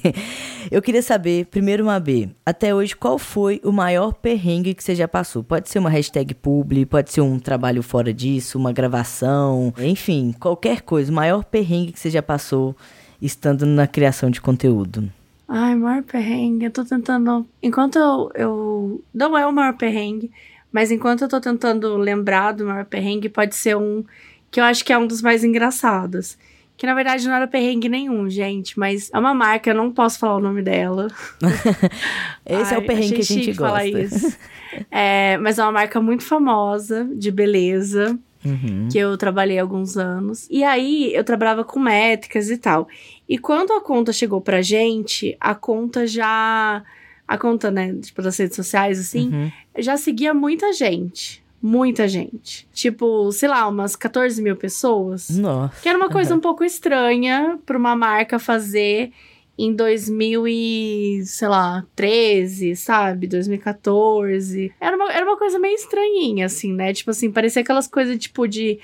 [0.70, 4.94] Eu queria saber, primeiro uma B, até hoje qual foi o maior perrengue que você
[4.94, 5.44] já passou?
[5.44, 10.80] Pode ser uma hashtag publi, pode ser um trabalho fora disso, uma gravação, enfim, qualquer
[10.80, 11.12] coisa.
[11.12, 12.74] O maior perrengue que você já passou
[13.20, 15.10] estando na criação de conteúdo.
[15.48, 16.66] Ai, maior perrengue.
[16.66, 17.46] Eu tô tentando.
[17.62, 19.04] Enquanto eu, eu.
[19.14, 20.30] Não é o maior perrengue,
[20.72, 24.04] mas enquanto eu tô tentando lembrar do maior perrengue, pode ser um
[24.50, 26.38] que eu acho que é um dos mais engraçados.
[26.76, 30.18] Que na verdade não era perrengue nenhum, gente, mas é uma marca, eu não posso
[30.18, 31.08] falar o nome dela.
[32.44, 33.66] Esse Ai, é o perrengue que a gente gosta.
[33.66, 34.36] Falar isso.
[34.90, 38.18] É, mas é uma marca muito famosa de beleza.
[38.44, 38.88] Uhum.
[38.92, 40.46] Que eu trabalhei alguns anos.
[40.50, 42.86] E aí eu trabalhava com métricas e tal.
[43.28, 46.82] E quando a conta chegou pra gente, a conta já.
[47.26, 49.52] A conta, né, tipo, das redes sociais, assim, uhum.
[49.78, 51.44] já seguia muita gente.
[51.60, 52.68] Muita gente.
[52.72, 55.30] Tipo, sei lá, umas 14 mil pessoas.
[55.30, 55.80] Nossa.
[55.82, 56.38] Que era uma coisa uhum.
[56.38, 59.10] um pouco estranha pra uma marca fazer
[59.58, 63.26] em 2000 e, sei lá, 13, sabe?
[63.26, 64.72] 2014.
[64.80, 66.92] Era uma, era uma coisa meio estranhinha, assim, né?
[66.92, 68.78] Tipo assim, parecia aquelas coisas, tipo, de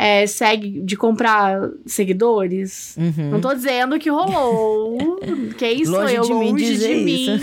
[0.00, 2.96] é, segue, de comprar seguidores.
[2.96, 3.30] Uhum.
[3.32, 5.18] Não tô dizendo que rolou.
[5.58, 7.40] que é isso, longe eu de longe mim dizer de mim.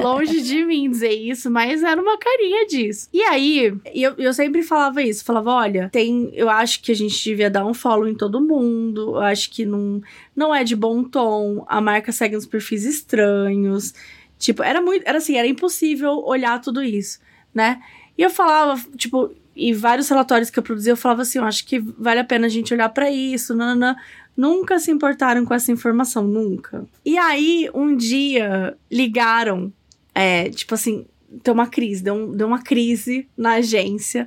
[0.00, 3.08] longe de mim dizer isso, mas era uma carinha disso.
[3.12, 5.24] E aí, eu, eu sempre falava isso.
[5.24, 6.30] Falava, olha, tem.
[6.32, 9.16] Eu acho que a gente devia dar um follow em todo mundo.
[9.16, 10.00] Eu acho que não,
[10.36, 11.64] não é de bom tom.
[11.66, 13.94] A marca segue uns perfis estranhos.
[14.38, 15.02] Tipo, era muito.
[15.04, 17.18] Era assim, era impossível olhar tudo isso,
[17.52, 17.80] né?
[18.16, 21.66] E eu falava, tipo, e vários relatórios que eu produzi, eu falava assim, eu acho
[21.66, 23.94] que vale a pena a gente olhar para isso, nanana.
[24.34, 26.86] Nunca se importaram com essa informação, nunca.
[27.04, 29.70] E aí, um dia, ligaram,
[30.14, 31.04] é, tipo assim,
[31.44, 34.26] deu uma crise, deu, deu uma crise na agência,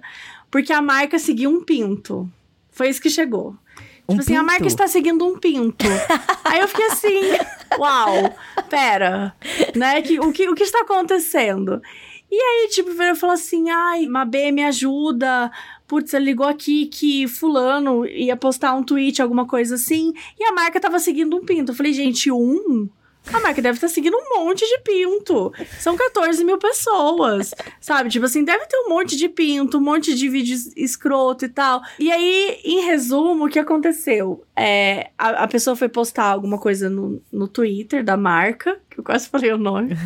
[0.51, 2.29] porque a marca seguiu um pinto.
[2.69, 3.55] Foi isso que chegou.
[4.07, 5.87] Um tipo assim, a marca está seguindo um pinto.
[6.45, 7.21] Aí eu fiquei assim,
[7.79, 8.35] uau,
[8.69, 9.33] pera,
[9.75, 9.99] né?
[10.03, 11.81] Que, o, que, o que está acontecendo?
[12.35, 15.51] E aí, tipo, ele falou assim: ai, Mabê, me ajuda.
[15.87, 20.11] Putz, ele ligou aqui que Fulano ia postar um tweet, alguma coisa assim.
[20.39, 21.71] E a marca tava seguindo um pinto.
[21.71, 22.89] Eu falei, gente, um?
[23.31, 25.53] A marca deve estar seguindo um monte de pinto.
[25.79, 27.53] São 14 mil pessoas.
[27.79, 28.09] Sabe?
[28.09, 31.83] Tipo assim, deve ter um monte de pinto, um monte de vídeo escroto e tal.
[31.99, 34.43] E aí, em resumo, o que aconteceu?
[34.55, 39.03] É, a, a pessoa foi postar alguma coisa no, no Twitter da marca, que eu
[39.03, 39.95] quase falei o nome.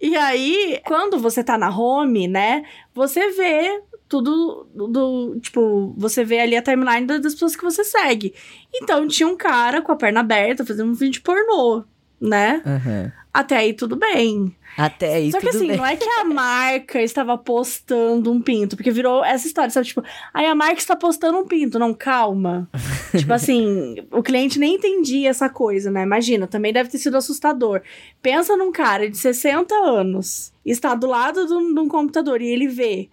[0.00, 2.64] e aí, quando você tá na home, né?
[2.94, 7.84] Você vê tudo do, do, tipo, você vê ali a timeline das pessoas que você
[7.84, 8.34] segue.
[8.74, 11.84] Então tinha um cara com a perna aberta fazendo um vídeo pornô
[12.20, 12.62] né?
[12.64, 13.10] Uhum.
[13.32, 14.54] Até aí tudo bem.
[14.76, 15.76] Até aí Só que assim, bem.
[15.76, 19.86] não é que a marca estava postando um pinto, porque virou essa história, sabe?
[19.86, 21.78] Tipo, aí a marca está postando um pinto.
[21.78, 22.68] Não, calma.
[23.16, 26.02] tipo assim, o cliente nem entendia essa coisa, né?
[26.02, 27.82] Imagina, também deve ter sido assustador.
[28.22, 33.08] Pensa num cara de 60 anos, está do lado de um computador e ele vê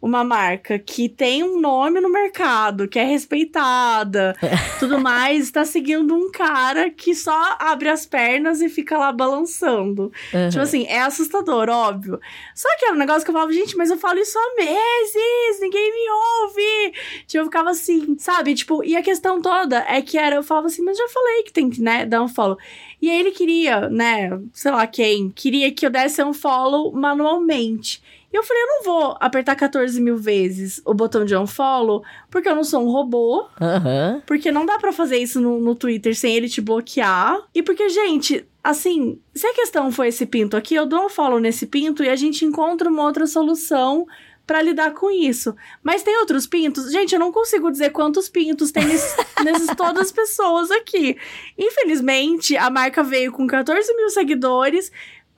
[0.00, 4.34] uma marca que tem um nome no mercado, que é respeitada,
[4.80, 10.10] tudo mais, está seguindo um cara que só abre as pernas e fica lá balançando.
[10.32, 10.48] Uhum.
[10.48, 12.18] Tipo assim, é assustador, óbvio.
[12.54, 15.60] Só que era um negócio que eu falava, gente, mas eu falo isso há meses,
[15.60, 16.94] ninguém me ouve.
[17.26, 18.54] Tipo, eu ficava assim, sabe?
[18.54, 21.52] Tipo, e a questão toda é que era, eu falava assim, mas já falei que
[21.52, 22.56] tem que, né, dar um follow.
[23.02, 28.02] E aí ele queria, né, sei lá quem, queria que eu desse um follow manualmente.
[28.32, 32.48] E eu falei, eu não vou apertar 14 mil vezes o botão de unfollow, porque
[32.48, 33.48] eu não sou um robô.
[33.60, 34.20] Uhum.
[34.24, 37.40] Porque não dá para fazer isso no, no Twitter sem ele te bloquear.
[37.52, 41.40] E porque, gente, assim, se a questão foi esse pinto aqui, eu dou um follow
[41.40, 44.06] nesse pinto e a gente encontra uma outra solução
[44.50, 45.54] para lidar com isso.
[45.80, 46.90] Mas tem outros pintos?
[46.90, 51.16] Gente, eu não consigo dizer quantos pintos tem nesses, nesses todas as pessoas aqui.
[51.56, 54.90] Infelizmente, a marca veio com 14 mil seguidores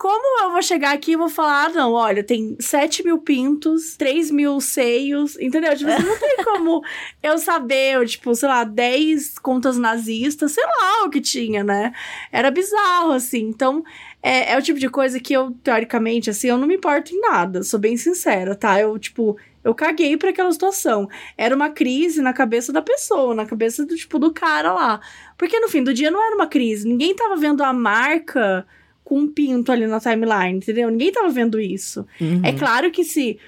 [0.03, 3.97] como eu vou chegar aqui e vou falar, ah, não, olha, tem 7 mil pintos,
[3.97, 5.77] 3 mil seios, entendeu?
[5.77, 6.83] Tipo, não tem como
[7.23, 11.93] eu saber, tipo, sei lá, 10 contas nazistas, sei lá o que tinha, né?
[12.33, 13.43] Era bizarro, assim.
[13.43, 13.85] Então,
[14.21, 17.21] é, é o tipo de coisa que eu, teoricamente, assim, eu não me importo em
[17.21, 18.81] nada, sou bem sincera, tá?
[18.81, 21.09] Eu, tipo, eu caguei para aquela situação.
[21.39, 25.01] Era uma crise na cabeça da pessoa, na cabeça do tipo do cara lá.
[25.39, 26.89] Porque no fim do dia não era uma crise.
[26.89, 28.67] Ninguém tava vendo a marca
[29.13, 30.91] com um pinto ali na timeline, entendeu?
[30.91, 32.07] Ninguém tava vendo isso.
[32.19, 32.41] Uhum.
[32.43, 33.39] É claro que se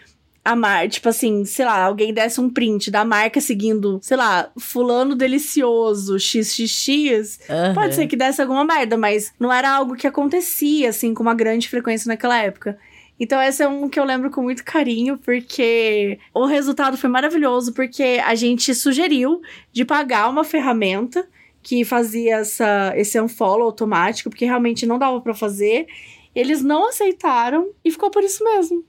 [0.44, 4.50] a marca, tipo assim, sei lá, alguém desse um print da marca seguindo, sei lá,
[4.58, 7.74] fulano delicioso, xxx, uhum.
[7.74, 11.34] pode ser que desse alguma merda, mas não era algo que acontecia, assim, com uma
[11.34, 12.76] grande frequência naquela época.
[13.18, 17.72] Então, esse é um que eu lembro com muito carinho, porque o resultado foi maravilhoso,
[17.72, 19.40] porque a gente sugeriu
[19.72, 21.26] de pagar uma ferramenta
[21.64, 25.86] que fazia essa, esse unfollow automático, porque realmente não dava para fazer.
[26.34, 28.84] Eles não aceitaram e ficou por isso mesmo.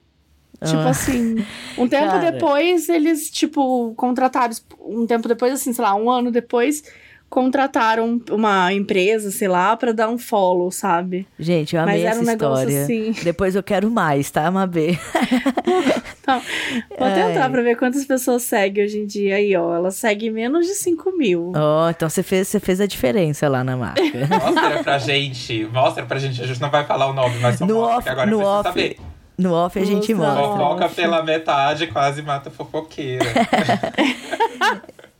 [0.59, 0.65] Ah.
[0.65, 1.35] Tipo assim,
[1.77, 2.31] um tempo Cara.
[2.31, 4.53] depois eles, tipo, contrataram.
[4.81, 6.83] Um tempo depois, assim, sei lá, um ano depois,
[7.35, 11.27] contrataram uma empresa, sei lá, para dar um follow, sabe?
[11.37, 12.83] Gente, eu amei Mas essa um história.
[12.83, 13.11] Assim...
[13.25, 14.97] Depois eu quero mais, tá, Mabê?
[16.21, 16.41] então,
[16.97, 17.13] vou Ai.
[17.13, 19.35] tentar pra ver quantas pessoas seguem hoje em dia.
[19.35, 21.51] Aí, ó, ela segue menos de 5 mil.
[21.53, 24.01] Ó, oh, então você fez, você fez a diferença lá na marca.
[24.31, 26.41] Mostra pra gente, mostra pra gente.
[26.41, 28.97] A gente não vai falar o nome, mas no mostra, off, agora no off, saber.
[29.37, 30.41] No off a gente mostra.
[30.41, 33.25] Fofoca pela metade quase mata fofoqueira.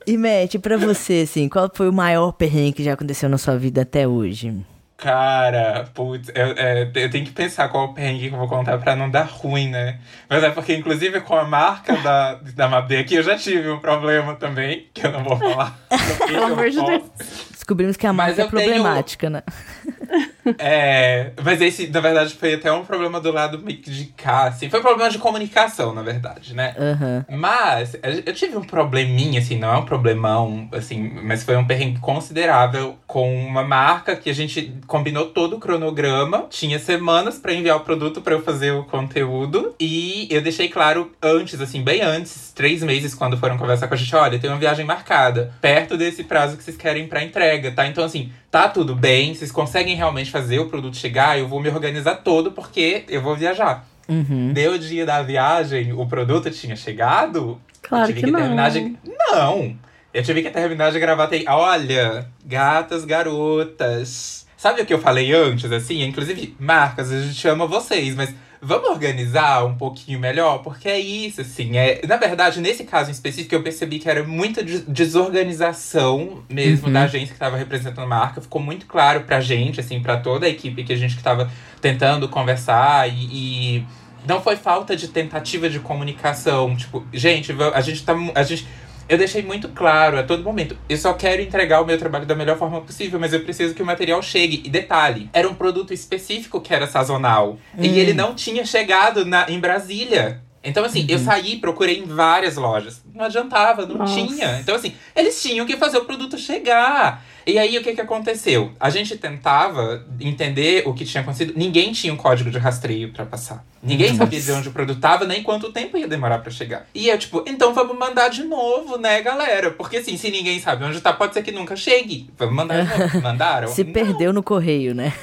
[0.08, 3.58] E Matt, pra você, assim, qual foi o maior perrengue que já aconteceu na sua
[3.58, 4.54] vida até hoje?
[4.98, 8.78] Cara, putz, eu, é, eu tenho que pensar qual o perrengue que eu vou contar
[8.78, 10.00] pra não dar ruim, né?
[10.30, 13.80] Mas é porque, inclusive, com a marca da, da Mabê aqui, eu já tive um
[13.80, 15.78] problema também, que eu não vou falar.
[16.26, 17.04] Pelo amor de Deus.
[17.52, 19.34] Descobrimos que a marca é problemática, tenho...
[19.34, 20.30] né?
[20.60, 24.70] É, mas esse, na verdade, foi até um problema do lado de cá, assim.
[24.70, 26.76] Foi um problema de comunicação, na verdade, né?
[26.78, 27.38] Uhum.
[27.38, 32.00] Mas eu tive um probleminha, assim, não é um problemão, assim, mas foi um perrengue
[32.00, 36.46] considerável com uma marca que a gente combinou todo o cronograma.
[36.50, 39.74] Tinha semanas para enviar o produto para eu fazer o conteúdo.
[39.80, 43.98] E eu deixei claro antes, assim, bem antes, três meses, quando foram conversar com a
[43.98, 47.88] gente: olha, tem uma viagem marcada, perto desse prazo que vocês querem para entrega, tá?
[47.88, 51.68] Então, assim, tá tudo bem, vocês conseguem realmente fazer o produto chegar, eu vou me
[51.68, 53.86] organizar todo porque eu vou viajar.
[54.08, 54.54] Uhum.
[54.54, 57.60] Deu o dia da viagem, o produto tinha chegado.
[57.82, 58.40] Claro que, que, não.
[58.40, 58.96] Terminar de...
[59.30, 59.76] Não!
[60.14, 61.28] Eu tive que terminar de gravar.
[61.28, 61.44] Tem...
[61.50, 64.48] Olha, gatas, garotas.
[64.56, 66.02] Sabe o que eu falei antes, assim?
[66.04, 70.60] Inclusive, marcas, a gente ama vocês, mas vamos organizar um pouquinho melhor?
[70.60, 71.78] Porque é isso, assim.
[71.78, 76.94] É, na verdade, nesse caso em específico, eu percebi que era muita desorganização mesmo uhum.
[76.94, 78.42] da agência que estava representando a marca.
[78.42, 81.52] Ficou muito claro pra gente, assim, pra toda a equipe que a gente estava
[81.82, 83.86] tentando conversar e, e
[84.28, 86.76] não foi falta de tentativa de comunicação.
[86.76, 88.14] Tipo, gente, a gente tá.
[88.34, 88.68] A gente,
[89.08, 90.78] eu deixei muito claro a todo momento.
[90.90, 93.82] Eu só quero entregar o meu trabalho da melhor forma possível, mas eu preciso que
[93.82, 94.62] o material chegue.
[94.66, 97.60] E detalhe, era um produto específico que era sazonal.
[97.78, 97.84] Hum.
[97.84, 100.42] E ele não tinha chegado na, em Brasília.
[100.64, 101.08] Então, assim, uhum.
[101.10, 103.04] eu saí, procurei em várias lojas.
[103.14, 104.16] Não adiantava, não Nossa.
[104.16, 104.60] tinha.
[104.60, 107.24] Então, assim, eles tinham que fazer o produto chegar.
[107.48, 108.72] E aí, o que que aconteceu?
[108.80, 111.54] A gente tentava entender o que tinha acontecido.
[111.56, 113.64] Ninguém tinha um código de rastreio para passar.
[113.84, 114.20] Ninguém Nossa.
[114.20, 116.88] sabia de onde o produto tava, nem quanto tempo ia demorar para chegar.
[116.94, 119.70] E eu, tipo, então vamos mandar de novo, né, galera?
[119.70, 122.30] Porque, assim, se ninguém sabe onde tá, pode ser que nunca chegue.
[122.36, 123.22] Vamos mandar de novo.
[123.22, 123.68] Mandaram?
[123.68, 123.94] Se Não.
[123.94, 125.14] perdeu no correio, né?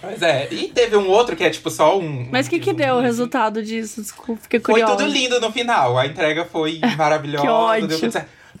[0.00, 0.48] Pois é.
[0.52, 2.28] E teve um outro que é tipo só um.
[2.30, 4.00] Mas o que, que deu o resultado disso?
[4.00, 4.94] Desculpa, fiquei curiosa.
[4.94, 5.98] Foi tudo lindo no final.
[5.98, 7.42] A entrega foi maravilhosa.
[7.44, 7.98] que ódio.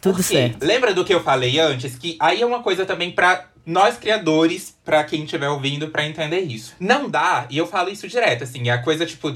[0.00, 0.64] Tudo certo.
[0.64, 1.96] Lembra do que eu falei antes?
[1.96, 6.40] Que aí é uma coisa também pra nós criadores, para quem estiver ouvindo, para entender
[6.40, 6.74] isso.
[6.80, 9.28] Não dá, e eu falo isso direto, assim, é a coisa, tipo,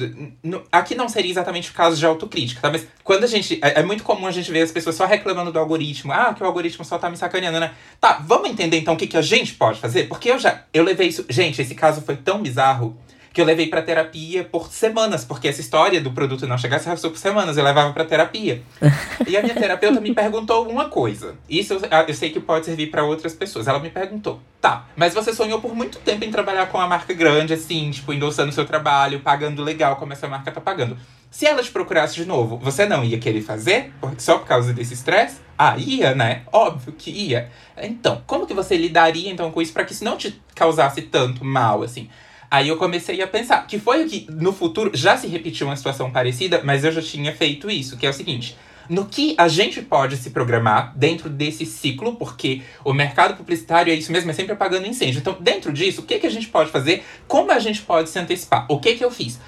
[0.73, 2.71] aqui não seria exatamente o caso de autocrítica, tá?
[2.71, 3.61] Mas quando a gente.
[3.63, 6.13] É, é, muito comum a gente ver as pessoas só reclamando do algoritmo.
[6.13, 7.73] Ah, que o algoritmo só tá me sacaneando, né?
[8.01, 10.09] Tá, vamos entender então o que, que a gente pode fazer?
[10.09, 10.63] Porque eu já.
[10.73, 11.27] Eu levei isso.
[11.29, 12.97] Gente, esse caso foi tão bizarro
[13.33, 16.89] que eu levei para terapia por semanas, porque essa história do produto não chegar se
[16.89, 18.63] arrastou por semanas, eu levava para terapia.
[19.27, 21.35] e a minha terapeuta me perguntou uma coisa.
[21.49, 23.67] Isso eu, eu sei que pode servir para outras pessoas.
[23.67, 27.15] Ela me perguntou: "Tá, mas você sonhou por muito tempo em trabalhar com uma marca
[27.15, 30.97] grande assim, tipo, endossando seu trabalho, pagando legal como essa marca tá pagando.
[31.31, 33.91] Se ela te procurasse de novo, você não ia querer fazer?
[34.19, 35.41] Só por causa desse estresse?
[35.57, 36.43] Ah, ia, né?
[36.53, 37.51] Óbvio que ia.
[37.79, 41.43] Então, como que você lidaria então com isso para que isso não te causasse tanto
[41.43, 42.11] mal assim?
[42.53, 45.75] Aí eu comecei a pensar, que foi o que no futuro já se repetiu uma
[45.75, 48.55] situação parecida, mas eu já tinha feito isso, que é o seguinte.
[48.91, 53.97] no que a gente pode se programar dentro desse ciclo, porque o mercado publicitário é
[53.97, 55.21] isso mesmo, é sempre apagando incêndio.
[55.21, 57.03] Então, dentro disso, o que, que a gente pode fazer?
[57.27, 58.67] Como a gente pode se antecipar?
[58.69, 59.41] O que, que eu fiz?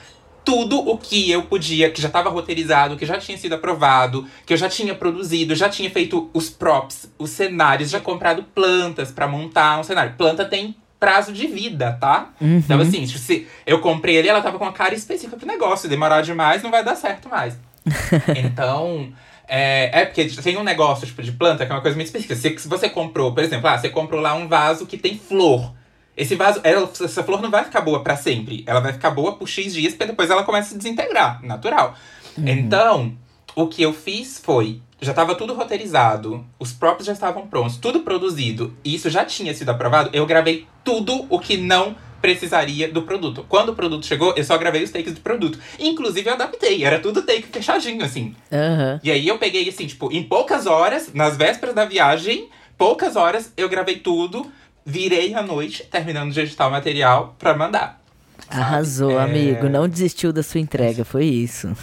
[0.43, 4.53] tudo o que eu podia, que já estava roteirizado, que já tinha sido aprovado, que
[4.53, 9.27] eu já tinha produzido, já tinha feito os props, os cenários, já comprado plantas para
[9.27, 10.15] montar um cenário.
[10.19, 12.31] Planta tem prazo de vida, tá?
[12.41, 12.57] Uhum.
[12.57, 15.89] Então, assim, se eu comprei ali, ela tava com uma cara específica pro negócio.
[15.89, 17.59] Demorar demais, não vai dar certo mais.
[18.43, 19.13] então.
[19.47, 22.35] É, é, porque tem um negócio tipo de planta que é uma coisa muito específica.
[22.35, 25.75] Se, se você comprou, por exemplo, ah, você comprou lá um vaso que tem flor.
[26.17, 28.65] Esse vaso, ela, essa flor não vai ficar boa para sempre.
[28.67, 31.95] Ela vai ficar boa por X dias, porque depois ela começa a se desintegrar, natural.
[32.39, 32.49] Uhum.
[32.49, 33.15] Então,
[33.55, 34.81] o que eu fiz foi.
[35.05, 39.55] Já estava tudo roteirizado, os próprios já estavam prontos, tudo produzido, e isso já tinha
[39.55, 40.11] sido aprovado.
[40.13, 43.45] Eu gravei tudo o que não precisaria do produto.
[43.49, 45.59] Quando o produto chegou, eu só gravei os takes do produto.
[45.79, 46.83] Inclusive, eu adaptei.
[46.83, 48.35] Era tudo take fechadinho, assim.
[48.51, 48.99] Uhum.
[49.05, 52.49] E aí eu peguei, assim, tipo, em poucas horas, nas vésperas da viagem,
[52.79, 54.51] poucas horas, eu gravei tudo
[54.85, 58.01] virei à noite, terminando de editar o material para mandar.
[58.49, 59.23] Arrasou, é...
[59.23, 59.69] amigo.
[59.69, 61.75] Não desistiu da sua entrega, foi isso.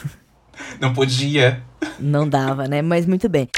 [0.80, 1.64] Não podia.
[2.00, 2.82] Não dava, né?
[2.82, 3.50] Mas muito bem.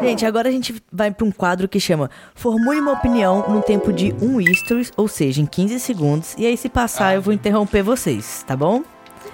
[0.00, 3.92] Gente, agora a gente vai para um quadro que chama Formule uma opinião no tempo
[3.92, 6.34] de um stories, ou seja, em 15 segundos.
[6.36, 8.82] E aí, se passar, ah, eu vou interromper vocês, tá bom?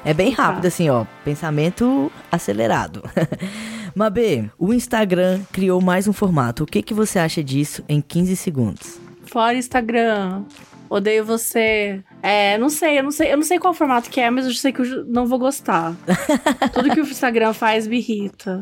[0.05, 0.69] É bem rápido, tá.
[0.69, 1.05] assim, ó.
[1.25, 3.03] Pensamento acelerado.
[3.95, 6.65] Mabê, o Instagram criou mais um formato.
[6.65, 9.01] O que, que você acha disso em 15 segundos?
[9.25, 10.45] Fora Instagram.
[10.89, 12.03] Odeio você.
[12.23, 14.53] É, não sei, eu não sei, eu não sei qual formato que é, mas eu
[14.53, 15.95] sei que eu não vou gostar.
[16.73, 18.61] Tudo que o Instagram faz me irrita.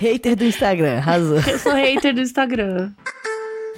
[0.00, 1.42] Hater do Instagram, razão.
[1.46, 2.92] Eu sou hater do Instagram.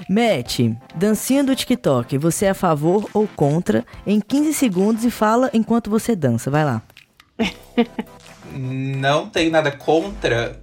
[0.09, 0.61] Matt,
[0.95, 3.87] dancinha do TikTok, você é a favor ou contra?
[4.07, 6.83] Em 15 segundos e fala enquanto você dança, vai lá.
[8.53, 10.61] não tenho nada contra,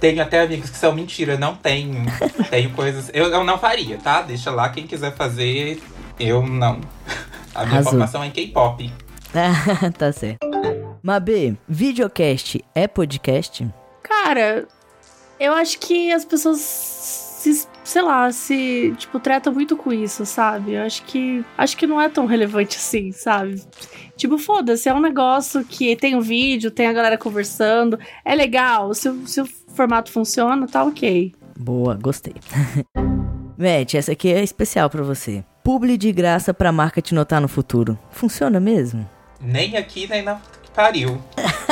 [0.00, 2.06] tenho até amigos que são mentira, não tenho.
[2.50, 3.10] tenho coisas.
[3.12, 4.22] Eu, eu não faria, tá?
[4.22, 5.82] Deixa lá quem quiser fazer,
[6.18, 6.80] eu não.
[7.58, 7.90] A minha Arrasou.
[7.90, 8.92] formação é em K-pop.
[9.98, 10.38] tá certo.
[11.02, 13.68] Mabê, videocast é podcast?
[14.00, 14.68] Cara,
[15.40, 20.74] eu acho que as pessoas se, sei lá, se, tipo, treta muito com isso, sabe?
[20.74, 23.60] Eu acho que acho que não é tão relevante assim, sabe?
[24.16, 28.94] Tipo, foda-se, é um negócio que tem um vídeo, tem a galera conversando, é legal,
[28.94, 31.34] se, se o formato funciona, tá ok.
[31.58, 32.34] Boa, gostei.
[33.58, 35.44] Matt, essa aqui é especial para você.
[35.62, 37.98] Publi de graça pra marca te notar no futuro.
[38.10, 39.08] Funciona mesmo?
[39.40, 41.20] Nem aqui, nem na que pariu.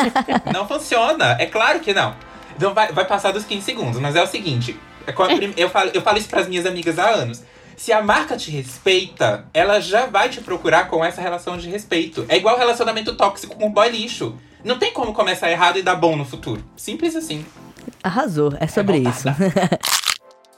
[0.52, 1.36] não funciona.
[1.38, 2.14] É claro que não.
[2.56, 4.78] Então vai, vai passar dos 15 segundos, mas é o seguinte.
[5.06, 5.12] É
[5.56, 7.42] eu falo, eu falo isso pras minhas amigas há anos.
[7.76, 12.24] Se a marca te respeita, ela já vai te procurar com essa relação de respeito.
[12.28, 14.34] É igual relacionamento tóxico com boy lixo.
[14.64, 16.64] Não tem como começar errado e dar bom no futuro.
[16.76, 17.44] Simples assim.
[18.02, 19.28] Arrasou, é sobre é isso.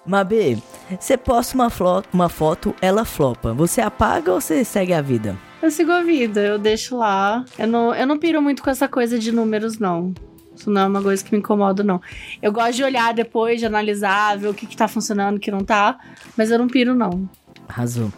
[0.08, 0.56] Mabê,
[0.98, 1.68] você posta uma,
[2.12, 3.52] uma foto, ela flopa.
[3.52, 5.36] Você apaga ou você segue a vida?
[5.60, 7.44] Eu sigo a vida, eu deixo lá.
[7.58, 10.14] Eu não, eu não piro muito com essa coisa de números, não.
[10.56, 12.00] Isso não é uma coisa que me incomoda, não.
[12.40, 15.50] Eu gosto de olhar depois, de analisar, ver o que, que tá funcionando, o que
[15.50, 15.98] não tá.
[16.36, 17.28] Mas eu não piro, não.
[17.68, 18.10] Arrasou.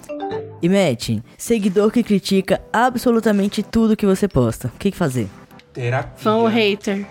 [0.62, 4.68] E Matt, seguidor que critica absolutamente tudo que você posta.
[4.68, 5.28] O que, que fazer?
[5.72, 6.12] Terapia.
[6.16, 7.07] Fã ou hater?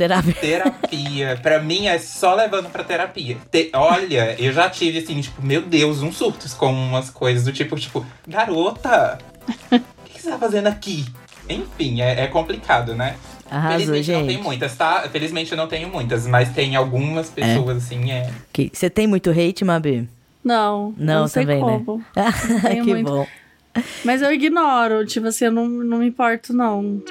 [0.00, 0.32] Terapia.
[0.32, 1.38] Terapia.
[1.42, 3.36] pra mim é só levando pra terapia.
[3.50, 7.52] Te olha, eu já tive assim, tipo, meu Deus, um surtos com umas coisas do
[7.52, 9.18] tipo, tipo, garota,
[9.70, 11.04] o que, que você tá fazendo aqui?
[11.46, 13.16] Enfim, é, é complicado, né?
[13.50, 14.18] Arrasou, Felizmente gente.
[14.20, 15.06] não tenho muitas, tá?
[15.10, 17.42] Felizmente eu não tenho muitas, mas tem algumas é.
[17.42, 17.78] pessoas, é.
[17.78, 18.30] assim, é.
[18.72, 20.08] Você tem muito hate, Mabi?
[20.42, 21.82] Não, não, não sei também, né?
[21.84, 22.02] como.
[22.16, 22.74] Né?
[22.76, 23.10] que muito.
[23.10, 23.26] bom.
[24.02, 27.02] Mas eu ignoro, tipo assim, eu não, não me importo, não.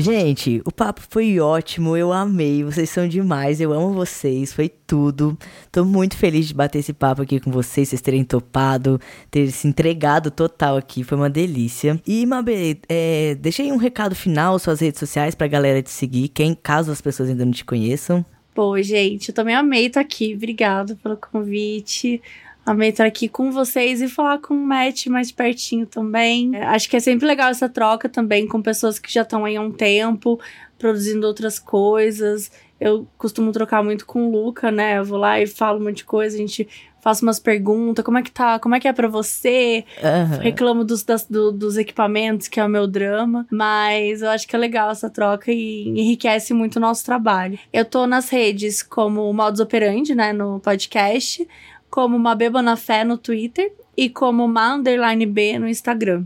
[0.00, 5.36] Gente, o papo foi ótimo, eu amei, vocês são demais, eu amo vocês, foi tudo.
[5.70, 8.98] Tô muito feliz de bater esse papo aqui com vocês, vocês terem topado,
[9.30, 12.00] ter se entregado total aqui, foi uma delícia.
[12.06, 16.28] E, Mabê, é, deixa aí um recado final, suas redes sociais pra galera te seguir,
[16.28, 18.24] quem, caso as pessoas ainda não te conheçam.
[18.54, 22.22] Pô, gente, eu também amei estar aqui, obrigado pelo convite.
[22.64, 26.54] Amei estar aqui com vocês e falar com o Matt mais pertinho também.
[26.54, 29.56] É, acho que é sempre legal essa troca também com pessoas que já estão aí
[29.56, 30.38] há um tempo,
[30.78, 32.50] produzindo outras coisas.
[32.80, 34.98] Eu costumo trocar muito com o Luca, né?
[34.98, 36.66] Eu vou lá e falo um monte de coisa, a gente
[37.00, 39.84] faz umas perguntas, como é que tá, como é que é para você?
[40.02, 40.38] Uhum.
[40.38, 43.46] Reclamo dos, das, do, dos equipamentos, que é o meu drama.
[43.50, 47.58] Mas eu acho que é legal essa troca e enriquece muito o nosso trabalho.
[47.72, 50.32] Eu tô nas redes como Modus Operandi, né?
[50.32, 51.46] No podcast
[51.90, 56.24] como Mabê na Fé no Twitter e como Ma Underline B no Instagram.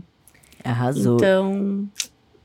[0.63, 1.15] Arrasou.
[1.15, 1.89] Então,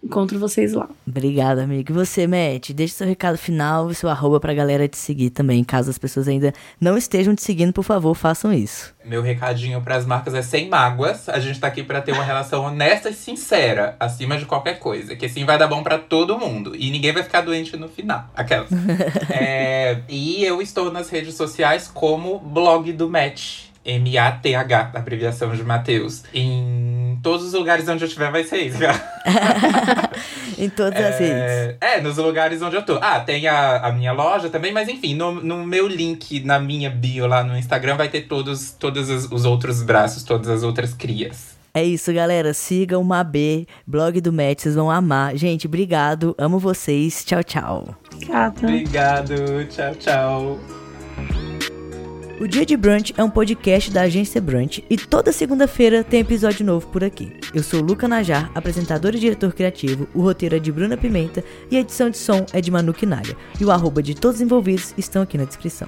[0.02, 0.88] Encontro vocês lá.
[1.06, 1.92] Obrigada, amigo.
[1.92, 5.62] E você, Matt, deixa seu recado final e seu arroba pra galera te seguir também.
[5.62, 8.94] Caso as pessoas ainda não estejam te seguindo, por favor, façam isso.
[9.04, 11.28] Meu recadinho para as marcas é sem mágoas.
[11.28, 15.14] A gente tá aqui para ter uma relação honesta e sincera, acima de qualquer coisa.
[15.14, 16.74] Que assim vai dar bom para todo mundo.
[16.74, 18.24] E ninguém vai ficar doente no final.
[18.34, 18.70] Aquelas.
[19.30, 23.69] é, e eu estou nas redes sociais como blog do Match.
[23.84, 26.22] M-A-T-H, abreviação de Matheus.
[26.34, 28.78] Em todos os lugares onde eu estiver vai ser isso,
[30.58, 31.76] em todas é, as redes.
[31.80, 32.98] É, nos lugares onde eu tô.
[33.00, 36.90] Ah, tem a, a minha loja também, mas enfim, no, no meu link, na minha
[36.90, 40.92] bio lá no Instagram, vai ter todos, todos os, os outros braços, todas as outras
[40.94, 41.58] crias.
[41.72, 42.52] É isso, galera.
[42.52, 45.36] Sigam o Mabê, blog do Matt, vocês vão amar.
[45.36, 46.34] Gente, obrigado.
[46.36, 47.24] Amo vocês.
[47.24, 47.94] Tchau, tchau.
[48.26, 48.66] Cata.
[48.66, 49.34] Obrigado.
[49.68, 50.89] Tchau, tchau.
[52.40, 56.64] O Dia de Brunch é um podcast da agência Brunch e toda segunda-feira tem episódio
[56.64, 57.36] novo por aqui.
[57.52, 61.76] Eu sou Luca Najar, apresentador e diretor criativo, o roteiro é de Bruna Pimenta e
[61.76, 63.36] a edição de som é de Manu Quinalha.
[63.60, 65.86] E o arroba de todos os envolvidos estão aqui na descrição.